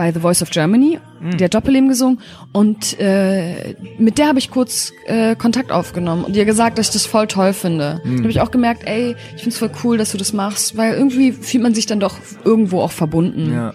[0.00, 0.98] bei The Voice of Germany.
[1.38, 2.20] Die hat Doppelleben gesungen
[2.52, 6.92] und äh, mit der habe ich kurz äh, Kontakt aufgenommen und ihr gesagt, dass ich
[6.94, 8.00] das voll toll finde.
[8.02, 10.94] Da habe ich auch gemerkt, ey, ich find's voll cool, dass du das machst, weil
[10.94, 13.52] irgendwie fühlt man sich dann doch irgendwo auch verbunden.
[13.52, 13.74] Ja.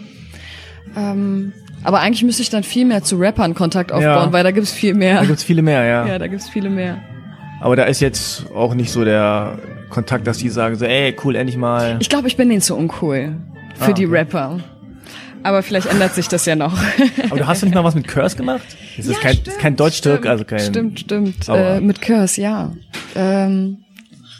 [0.98, 1.54] Ähm,
[1.84, 4.34] aber eigentlich müsste ich dann viel mehr zu Rappern Kontakt aufbauen, Ja.
[4.34, 5.20] weil da gibt's viel mehr.
[5.20, 6.08] Da gibt's viele mehr, ja.
[6.08, 6.98] Ja, da gibt's viele mehr.
[7.62, 9.60] Aber da ist jetzt auch nicht so der
[9.92, 11.98] Kontakt, dass die sagen so, ey, cool, endlich mal.
[12.00, 13.36] Ich glaube, ich bin denen zu uncool
[13.76, 14.18] für Ah, die okay.
[14.18, 14.60] Rapper.
[15.46, 16.76] Aber vielleicht ändert sich das ja noch.
[17.30, 18.64] Aber du hast doch nicht mal was mit Curse gemacht?
[18.98, 20.60] Das ist kein, stimmt, kein Deutsch-Türk, stimmt, also kein...
[20.60, 21.48] Stimmt, stimmt.
[21.48, 22.72] Äh, mit Curse, ja.
[23.16, 23.78] Ähm,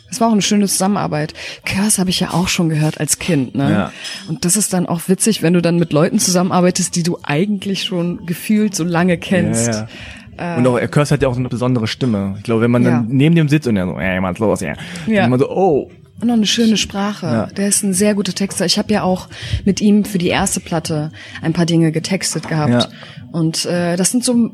[0.10, 1.36] es war auch eine schöne Zusammenarbeit.
[1.64, 3.70] Curse habe ich ja auch schon gehört als Kind, ne?
[3.70, 3.92] Ja.
[4.28, 7.84] Und das ist dann auch witzig, wenn du dann mit Leuten zusammenarbeitest, die du eigentlich
[7.84, 9.68] schon gefühlt so lange kennst.
[9.68, 9.88] Ja,
[10.40, 10.56] ja.
[10.56, 12.34] Und auch, Curse hat ja auch so eine besondere Stimme.
[12.38, 12.90] Ich glaube, wenn man Ja.
[12.92, 14.74] dann neben dem sitzt und er so, ey, was ist los, ja.
[15.06, 15.22] Ja.
[15.22, 15.92] Dann man so, oh.
[16.22, 17.26] Und noch eine schöne Sprache.
[17.26, 17.46] Ja.
[17.48, 18.66] Der ist ein sehr guter Texter.
[18.66, 19.28] Ich habe ja auch
[19.66, 21.12] mit ihm für die erste Platte
[21.42, 22.72] ein paar Dinge getextet gehabt.
[22.72, 22.88] Ja.
[23.32, 24.50] Und äh, das sind so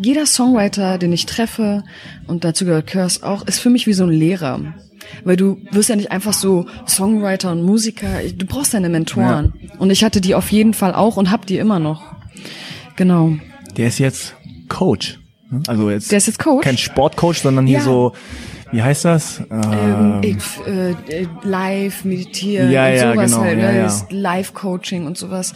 [0.00, 1.84] jeder Songwriter, den ich treffe,
[2.26, 4.74] und dazu gehört Curse auch, ist für mich wie so ein Lehrer.
[5.24, 9.52] Weil du wirst ja nicht einfach so Songwriter und Musiker, du brauchst deine Mentoren.
[9.78, 12.02] Und ich hatte die auf jeden Fall auch und hab die immer noch.
[12.96, 13.34] Genau.
[13.76, 14.34] Der ist jetzt
[14.68, 15.18] Coach.
[15.66, 16.64] Also jetzt, Der ist jetzt Coach?
[16.64, 17.84] kein Sportcoach, sondern hier Ja.
[17.84, 18.12] so,
[18.72, 19.40] wie heißt das?
[19.50, 23.76] Ähm, Ähm, ich, äh, äh, live meditieren Ja, und ja, sowas genau, halt, ne?
[23.76, 23.82] ja.
[23.84, 25.54] Das Live-Coaching und sowas.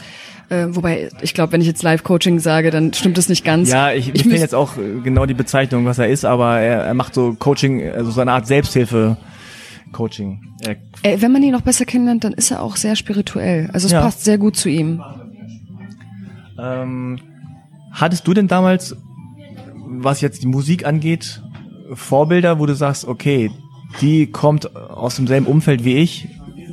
[0.48, 3.68] Äh, wobei, ich glaube, wenn ich jetzt Live-Coaching sage, dann stimmt das nicht ganz.
[3.70, 6.82] ja, ich, ich finde jetzt auch äh, genau die Bezeichnung, was er ist, aber er,
[6.84, 10.40] er macht so Coaching, also so eine Art Selbsthilfe-Coaching.
[10.64, 13.68] Er, Ey, wenn man ihn noch besser kennenlernt, dann ist er auch sehr spirituell.
[13.72, 14.02] Also es Ja.
[14.02, 15.02] passt sehr gut zu ihm.
[16.58, 17.18] Ähm,
[17.92, 18.96] hattest du denn damals,
[19.88, 21.42] was jetzt die Musik angeht,
[21.95, 23.51] Vorbilder, wo du sagst, okay,
[24.01, 26.28] die kommt aus demselben Umfeld wie ich?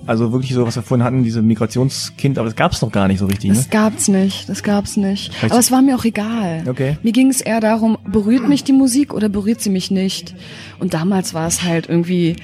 [0.06, 3.08] Also wirklich so, was wir vorhin hatten, diese Migrationskind, aber das gab es noch gar
[3.08, 3.56] nicht so richtig, ne?
[3.56, 5.34] Das gab's nicht, das gab's nicht.
[5.34, 6.64] Vielleicht- Aber es war mir auch egal.
[6.68, 6.98] Okay.
[7.04, 10.36] Mir ging es eher darum, berührt mich die Musik oder berührt sie mich nicht?
[10.80, 12.36] Und damals war es halt irgendwie,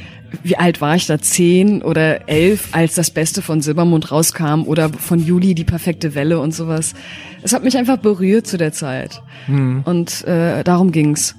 [0.42, 1.20] wie alt war ich da?
[1.20, 6.40] Zehn oder elf, als das Beste von Silbermond rauskam oder von Juli die perfekte Welle
[6.40, 6.94] und sowas.
[7.42, 9.22] Es hat mich einfach berührt zu der Zeit.
[9.48, 9.82] Hm.
[9.84, 11.36] Und äh, darum ging's.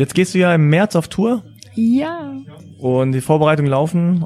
[0.00, 1.42] Jetzt gehst du ja im März auf Tour
[1.74, 2.32] Ja.
[2.78, 4.24] und die Vorbereitungen laufen.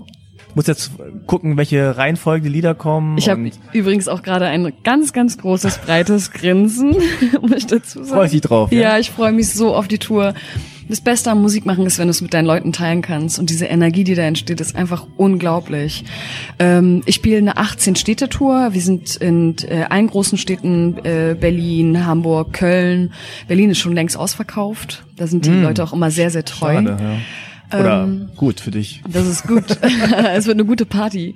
[0.55, 0.93] Muss jetzt
[1.27, 3.19] gucken, welche Reihenfolge die Lieder kommen.
[3.19, 6.95] Ich habe übrigens auch gerade ein ganz, ganz großes, breites Grinsen,
[7.43, 8.21] muss ich dazu sagen.
[8.21, 8.81] Freust dich drauf, ja?
[8.81, 10.35] Ja, ich freue mich so auf die Tour.
[10.89, 13.39] Das Beste am Musikmachen ist, wenn du es mit deinen Leuten teilen kannst.
[13.39, 16.05] Und diese Energie, die da entsteht, ist einfach unglaublich.
[16.59, 18.73] Ähm, ich spiele eine 18-Städte-Tour.
[18.73, 23.13] Wir sind in äh, allen großen Städten, äh, Berlin, Hamburg, Köln.
[23.49, 25.05] Berlin ist schon längst ausverkauft.
[25.17, 26.75] Da sind die Leute auch immer sehr, sehr treu.
[26.75, 27.17] Schade, ja.
[27.81, 29.03] Oder Ähm, gut für dich.
[29.09, 29.65] Das ist gut.
[30.35, 31.35] es wird eine gute Party.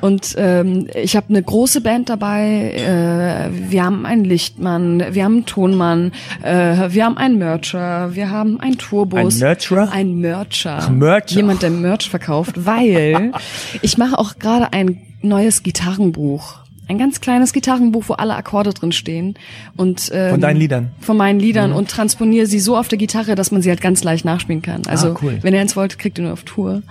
[0.00, 2.72] Und ähm, ich habe eine große Band dabei.
[2.72, 6.12] Äh, wir haben einen Lichtmann, wir haben einen Tonmann,
[6.42, 9.40] äh, wir haben einen Mercher, wir haben einen Tourbus.
[9.40, 9.92] Ein Nurturer?
[9.92, 10.78] Ein Mercher.
[10.80, 11.36] Ach, Mercher.
[11.36, 13.32] Jemand, der Merch verkauft, weil
[13.82, 16.65] ich mache auch gerade ein neues Gitarrenbuch.
[16.88, 19.34] Ein ganz kleines Gitarrenbuch, wo alle Akkorde drin stehen.
[19.76, 20.90] Und, ähm, Von deinen Liedern?
[21.00, 24.04] Von meinen Liedern und transponiere sie so auf der Gitarre, dass man sie halt ganz
[24.04, 24.82] leicht nachspielen kann.
[24.86, 25.38] Also, Ah, cool.
[25.42, 26.82] wenn ihr eins wollt, kriegt ihr nur auf Tour.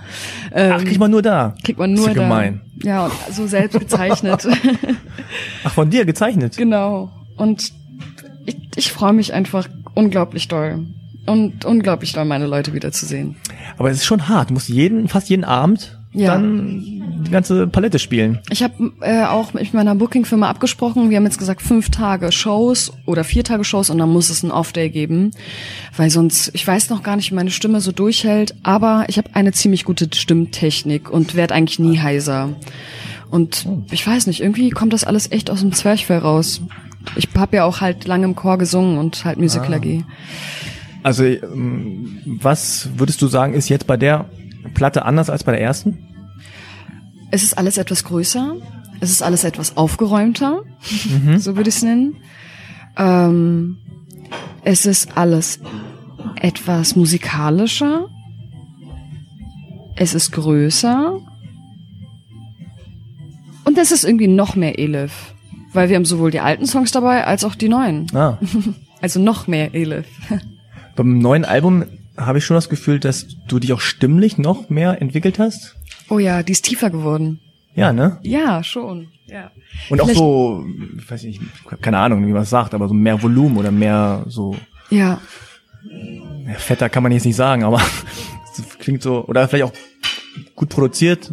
[0.52, 1.54] Ähm, Ach, kriegt man nur da.
[1.64, 2.22] kriegt man Ist nur ja da.
[2.22, 2.60] gemein.
[2.82, 4.46] Ja, und so selbst gezeichnet.
[5.64, 6.56] Ach, von dir gezeichnet.
[6.56, 7.10] genau.
[7.36, 7.72] Und
[8.44, 10.84] ich, ich freue mich einfach unglaublich doll.
[11.26, 13.34] Und unglaublich doll, meine Leute wiederzusehen.
[13.78, 14.50] Aber es ist schon hart.
[14.50, 16.32] Du musst jeden, fast jeden Abend Ja.
[16.32, 16.96] dann
[17.26, 18.38] die ganze Palette spielen.
[18.50, 21.10] Ich habe äh, auch mit meiner Booking-Firma abgesprochen.
[21.10, 24.42] Wir haben jetzt gesagt, fünf Tage Shows oder vier Tage Shows und dann muss es
[24.42, 25.32] einen Off-Day geben.
[25.96, 29.30] Weil sonst, ich weiß noch gar nicht, wie meine Stimme so durchhält, aber ich habe
[29.34, 32.50] eine ziemlich gute Stimmtechnik und werde eigentlich nie heiser.
[33.30, 36.62] Und ich weiß nicht, irgendwie kommt das alles echt aus dem Zwerchfell raus.
[37.16, 40.04] Ich habe ja auch halt lange im Chor gesungen und halt Musical AG.
[41.02, 44.26] Also, ähm, was würdest du sagen, ist jetzt bei der
[44.74, 46.05] Platte anders als bei der ersten?
[47.36, 48.56] Es ist alles etwas größer.
[49.00, 50.62] Es ist alles etwas aufgeräumter.
[51.36, 52.16] So würde ich es nennen.
[52.96, 53.76] Ähm,
[54.64, 55.60] es ist alles
[56.40, 58.08] etwas musikalischer.
[59.96, 61.20] Es ist größer.
[63.64, 65.34] Und es ist irgendwie noch mehr Elif.
[65.74, 68.06] weil wir haben sowohl die alten Songs dabei als auch die neuen.
[68.14, 68.38] Ah.
[69.02, 70.06] Also noch mehr Elif.
[70.96, 71.84] Beim neuen Album
[72.16, 75.76] habe ich schon das Gefühl, dass du dich auch stimmlich noch mehr entwickelt hast.
[76.08, 77.40] Oh ja, die ist tiefer geworden.
[77.74, 78.18] Ja, ne?
[78.22, 79.08] Ja, schon.
[79.26, 79.50] Ja.
[79.90, 80.64] Und auch Vielleicht- so,
[80.98, 81.40] ich weiß nicht,
[81.82, 84.56] keine Ahnung, wie man es sagt, aber so mehr Volumen oder mehr so,
[84.90, 85.20] Ja,
[86.58, 87.80] fetter kann man jetzt nicht sagen, aber
[88.58, 89.72] es klingt so, oder vielleicht auch
[90.54, 91.32] gut produziert.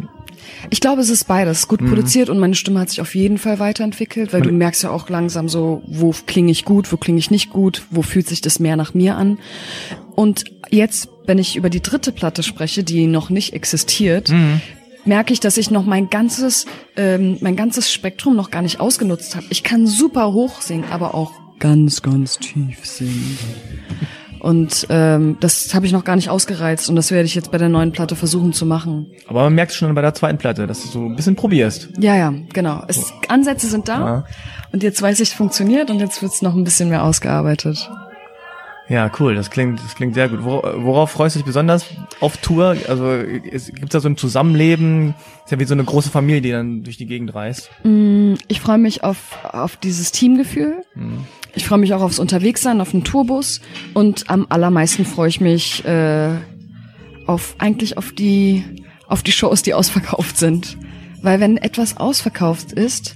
[0.70, 1.64] Ich glaube, es ist beides.
[1.64, 1.68] Mhm.
[1.68, 4.90] Gut produziert und meine Stimme hat sich auf jeden Fall weiterentwickelt, weil du merkst ja
[4.90, 8.40] auch langsam so, wo klinge ich gut, wo klinge ich nicht gut, wo fühlt sich
[8.40, 9.38] das mehr nach mir an.
[10.14, 14.60] Und jetzt, wenn ich über die dritte Platte spreche, die noch nicht existiert, Mhm.
[15.04, 19.36] merke ich, dass ich noch mein ganzes, ähm, mein ganzes Spektrum noch gar nicht ausgenutzt
[19.36, 19.46] habe.
[19.50, 23.38] Ich kann super hoch singen, aber auch ganz, ganz tief singen.
[24.40, 27.56] Und ähm, das habe ich noch gar nicht ausgereizt und das werde ich jetzt bei
[27.56, 29.06] der neuen Platte versuchen zu machen.
[29.26, 31.88] Aber man merkt schon bei der zweiten Platte, dass du so ein bisschen probierst.
[31.98, 32.82] Ja, ja, genau.
[32.86, 34.24] Es, Ansätze sind da Ja.
[34.72, 37.90] und jetzt weiß ich, es funktioniert und jetzt wird's noch ein bisschen mehr ausgearbeitet.
[38.88, 40.44] Ja, cool, das klingt, das klingt sehr gut.
[40.44, 41.86] Wor- Worauf freust du dich besonders
[42.20, 42.76] auf Tour?
[42.86, 45.14] Also es, gibt's da so ein Zusammenleben?
[45.44, 47.70] Ist ja wie so eine große Familie, die dann durch die Gegend reist.
[48.48, 50.82] Ich freue mich auf, auf dieses Teamgefühl.
[51.54, 53.62] Ich freue mich auch aufs Unterwegssein, auf den Tourbus
[53.94, 56.30] und am allermeisten freue ich mich äh,
[57.26, 58.64] auf eigentlich auf die
[59.08, 60.76] auf die Shows, die ausverkauft sind.
[61.22, 63.14] Weil wenn etwas ausverkauft ist,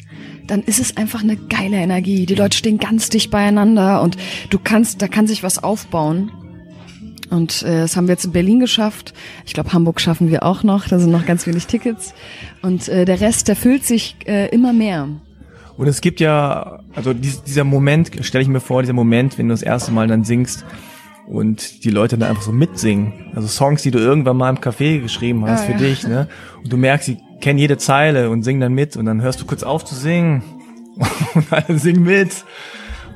[0.49, 2.27] dann ist es einfach eine geile Energie.
[2.27, 4.17] Die Leute stehen ganz dicht beieinander und
[4.51, 6.33] du kannst, da kann sich was aufbauen.
[7.31, 9.13] Und äh, das haben wir jetzt in Berlin geschafft.
[9.45, 10.89] Ich glaube, Hamburg schaffen wir auch noch.
[10.89, 12.15] Da sind noch ganz wenig Tickets.
[12.63, 15.09] Und äh, der Rest, der füllt sich äh, immer mehr.
[15.77, 19.49] Und es gibt ja, also dies, dieser Moment, stelle ich mir vor, dieser Moment, wenn
[19.49, 20.65] du das erste Mal dann singst
[21.29, 23.13] und die Leute dann einfach so mitsingen.
[23.35, 25.89] Also Songs, die du irgendwann mal im Café geschrieben hast Ja, für ja.
[25.89, 26.29] dich, ne?
[26.65, 29.47] Und du merkst, sie kennen jede Zeile und singen dann mit und dann hörst du
[29.47, 30.43] kurz auf zu singen
[31.35, 32.45] und alle singen mit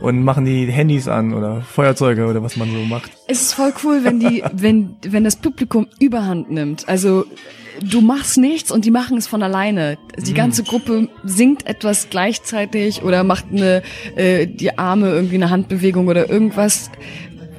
[0.02, 3.12] und machen die Handys an oder Feuerzeuge oder was man so macht.
[3.28, 6.88] Es ist voll cool, wenn die, wenn, wenn das Publikum Überhand nimmt.
[6.88, 7.24] Also
[7.80, 9.96] du machst nichts und die machen es von alleine.
[10.18, 13.82] Die ganze Gruppe singt etwas gleichzeitig oder macht eine
[14.16, 16.90] äh, die Arme irgendwie eine Handbewegung oder irgendwas.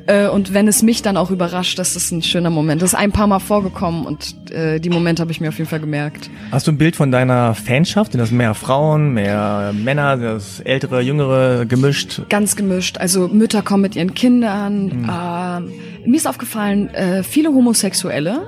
[0.05, 2.81] Äh, und wenn es mich dann auch überrascht, das ist ein schöner Moment.
[2.81, 5.69] Das ist ein paar Mal vorgekommen und äh, die Momente habe ich mir auf jeden
[5.69, 6.29] Fall gemerkt.
[6.51, 8.11] Hast du ein Bild von deiner Fanschaft?
[8.11, 12.21] Sind das mehr Frauen, mehr Männer, das ältere, jüngere, gemischt?
[12.29, 12.97] Ganz gemischt.
[12.97, 14.91] Also Mütter kommen mit ihren Kindern.
[15.09, 15.71] Ähm,
[16.05, 18.41] mir ist aufgefallen, äh, viele Homosexuelle.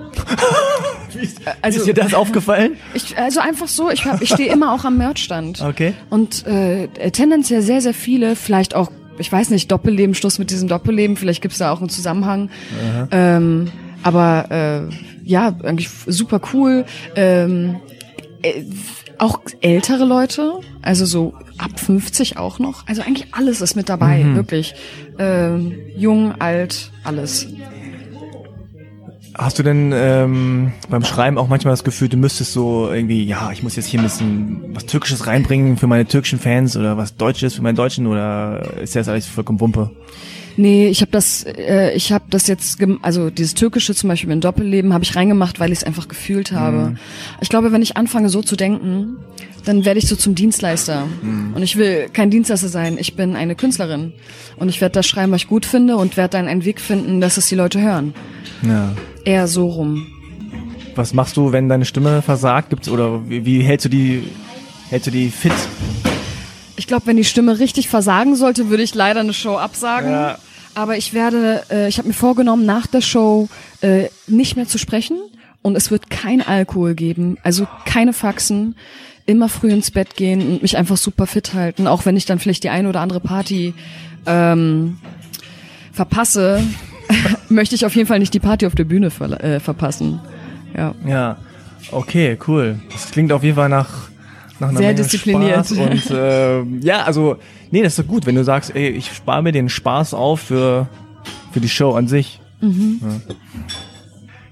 [1.61, 2.73] also- ist dir das aufgefallen?
[2.93, 5.61] Ich, also einfach so, ich, hab- ich stehe immer auch am Merchstand.
[5.61, 5.93] Okay.
[6.09, 10.67] Und äh, tendenziell sehr, sehr viele, vielleicht auch, ich weiß nicht, Doppelleben, Schluss mit diesem
[10.67, 12.49] Doppelleben, vielleicht gibt's da auch einen Zusammenhang.
[13.11, 13.71] Ähm,
[14.03, 16.85] aber äh, ja, eigentlich super cool.
[17.15, 17.77] Ähm,
[18.41, 18.63] äh,
[19.17, 22.85] auch ältere Leute, also so ab 50 auch noch.
[22.85, 24.75] Also eigentlich alles ist mit dabei, wirklich.
[25.17, 27.47] Ähm, jung, alt, alles.
[29.37, 33.51] Hast du denn ähm, beim Schreiben auch manchmal das Gefühl, du müsstest so irgendwie, ja,
[33.51, 37.17] ich muss jetzt hier ein bisschen was Türkisches reinbringen für meine türkischen Fans oder was
[37.17, 39.91] Deutsches für meine Deutschen oder ist das alles vollkommen Wumpe?
[40.55, 44.39] Nee, ich habe das, äh, ich habe das jetzt, also dieses Türkische zum Beispiel in
[44.39, 46.95] Doppelleben habe ich reingemacht, weil ich es einfach gefühlt habe.
[47.41, 49.17] Ich glaube, wenn ich anfange so zu denken,
[49.65, 51.07] dann werde ich so zum Dienstleister.
[51.55, 52.97] Und ich will kein Dienstleister sein.
[52.97, 54.13] Ich bin eine Künstlerin
[54.55, 57.19] und ich werde das schreiben, was ich gut finde und werde dann einen Weg finden,
[57.19, 58.13] dass es die Leute hören.
[58.61, 58.93] Ja.
[59.25, 60.07] Eher so rum.
[60.95, 62.69] Was machst du, wenn deine Stimme versagt?
[62.69, 64.23] Gibt's oder wie, wie hältst du die
[64.89, 65.51] hältst du die fit?
[66.77, 70.11] Ich glaube, wenn die Stimme richtig versagen sollte, würde ich leider eine Show absagen.
[70.11, 70.37] Ja.
[70.73, 73.47] Aber ich werde, äh, ich habe mir vorgenommen, nach der Show
[73.81, 75.17] äh, nicht mehr zu sprechen
[75.61, 78.75] und es wird kein Alkohol geben, also keine Faxen,
[79.25, 82.39] immer früh ins Bett gehen und mich einfach super fit halten, auch wenn ich dann
[82.39, 83.73] vielleicht die eine oder andere Party
[84.25, 84.97] ähm,
[85.93, 86.61] verpasse,
[87.49, 90.19] möchte ich auf jeden Fall nicht die Party auf der Bühne ver äh, verpassen.
[90.75, 90.93] Ja.
[91.07, 91.37] Ja.
[91.91, 92.79] Okay, cool.
[92.91, 94.09] Das klingt auf jeden Fall nach
[94.59, 95.67] nach einer Sehr Menge diszipliniert.
[95.67, 97.37] Spaß und äh, ja, also
[97.71, 100.41] nee, das ist doch gut, wenn du sagst, ey, ich spare mir den Spaß auf
[100.41, 100.87] für
[101.51, 102.39] für die Show an sich.
[102.61, 103.33] Ja.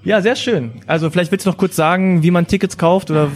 [0.03, 0.71] Ja, sehr schön.
[0.87, 3.29] Also vielleicht willst du noch kurz sagen, wie man Tickets kauft oder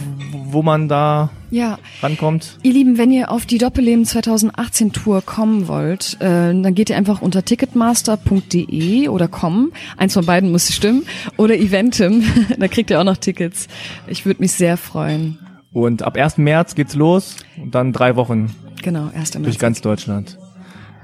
[0.50, 2.58] wo man da Ja, rankommt.
[2.62, 6.96] Ihr Lieben, wenn ihr auf die Doppelleben 2018 Tour kommen wollt, äh, dann geht ihr
[6.96, 9.72] einfach unter ticketmaster.de oder com.
[9.96, 11.04] Eins von beiden muss stimmen.
[11.36, 12.24] Oder Eventim.
[12.58, 13.68] da kriegt ihr auch noch Tickets.
[14.06, 15.38] Ich würde mich sehr freuen.
[15.72, 16.38] Und ab 1.
[16.38, 19.50] März geht's los und dann drei Wochen Genau, erst einmal.
[19.50, 20.38] durch ganz Deutschland.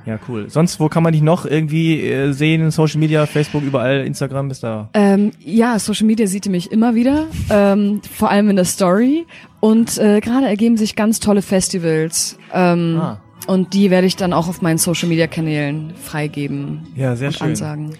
[0.06, 0.50] Ja, cool.
[0.50, 2.70] Sonst, wo kann man dich noch irgendwie äh, sehen?
[2.70, 4.90] Social Media, Facebook, überall, Instagram, bist da?
[4.92, 9.24] Ähm, ja, Social Media sieht ihr mich immer wieder, ähm, vor allem in der Story.
[9.60, 12.36] Und äh, gerade ergeben sich ganz tolle Festivals.
[12.52, 13.20] Ähm, Ah.
[13.46, 17.34] Und die werde ich dann auch auf meinen Social Media Kanälen freigeben Ja, sehr und
[17.36, 17.46] schön.
[17.48, 17.90] ansagen.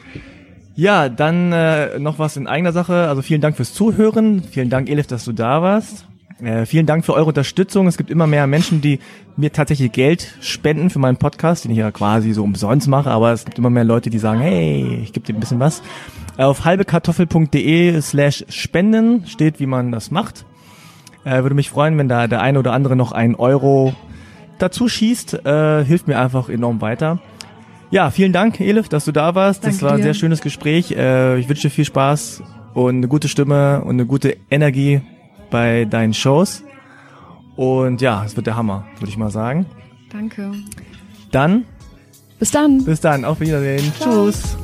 [0.75, 3.09] Ja, dann äh, noch was in eigener Sache.
[3.09, 4.43] Also vielen Dank fürs Zuhören.
[4.51, 6.07] Vielen Dank, Elif, dass du da warst.
[6.43, 7.87] Äh, vielen Dank für eure Unterstützung.
[7.87, 8.99] Es gibt immer mehr Menschen, die
[9.37, 13.11] mir tatsächlich Geld spenden für meinen Podcast, den ich ja quasi so umsonst mache.
[13.11, 15.83] Aber es gibt immer mehr Leute, die sagen, hey, ich gebe dir ein bisschen was.
[16.37, 20.45] Äh, Auf halbekartoffel.de slash spenden steht, wie man das macht.
[21.25, 23.95] Äh, würde mich freuen, wenn da der eine oder andere noch einen Euro
[24.59, 25.47] dazu schießt.
[25.47, 27.21] Äh, hilft mir einfach enorm weiter.
[27.91, 29.63] Ja, vielen Dank, Elif, dass du da warst.
[29.65, 30.03] das Danke war ein dir.
[30.05, 30.91] sehr schönes Gespräch.
[30.91, 32.43] Äh, ich wünsche dir viel Spaß
[32.75, 35.01] und eine gute Stimme und eine gute Energie
[35.55, 36.65] bei deinen Shows.
[37.55, 39.67] Und ja, es wird der Hammer, würde ich mal sagen.
[40.11, 40.51] Danke.
[41.31, 41.65] Dann,
[42.41, 42.85] Bis dann.
[42.85, 43.93] bis dann, auf Wiedersehen.
[44.01, 44.27] Ciao.
[44.27, 44.57] Tschüss.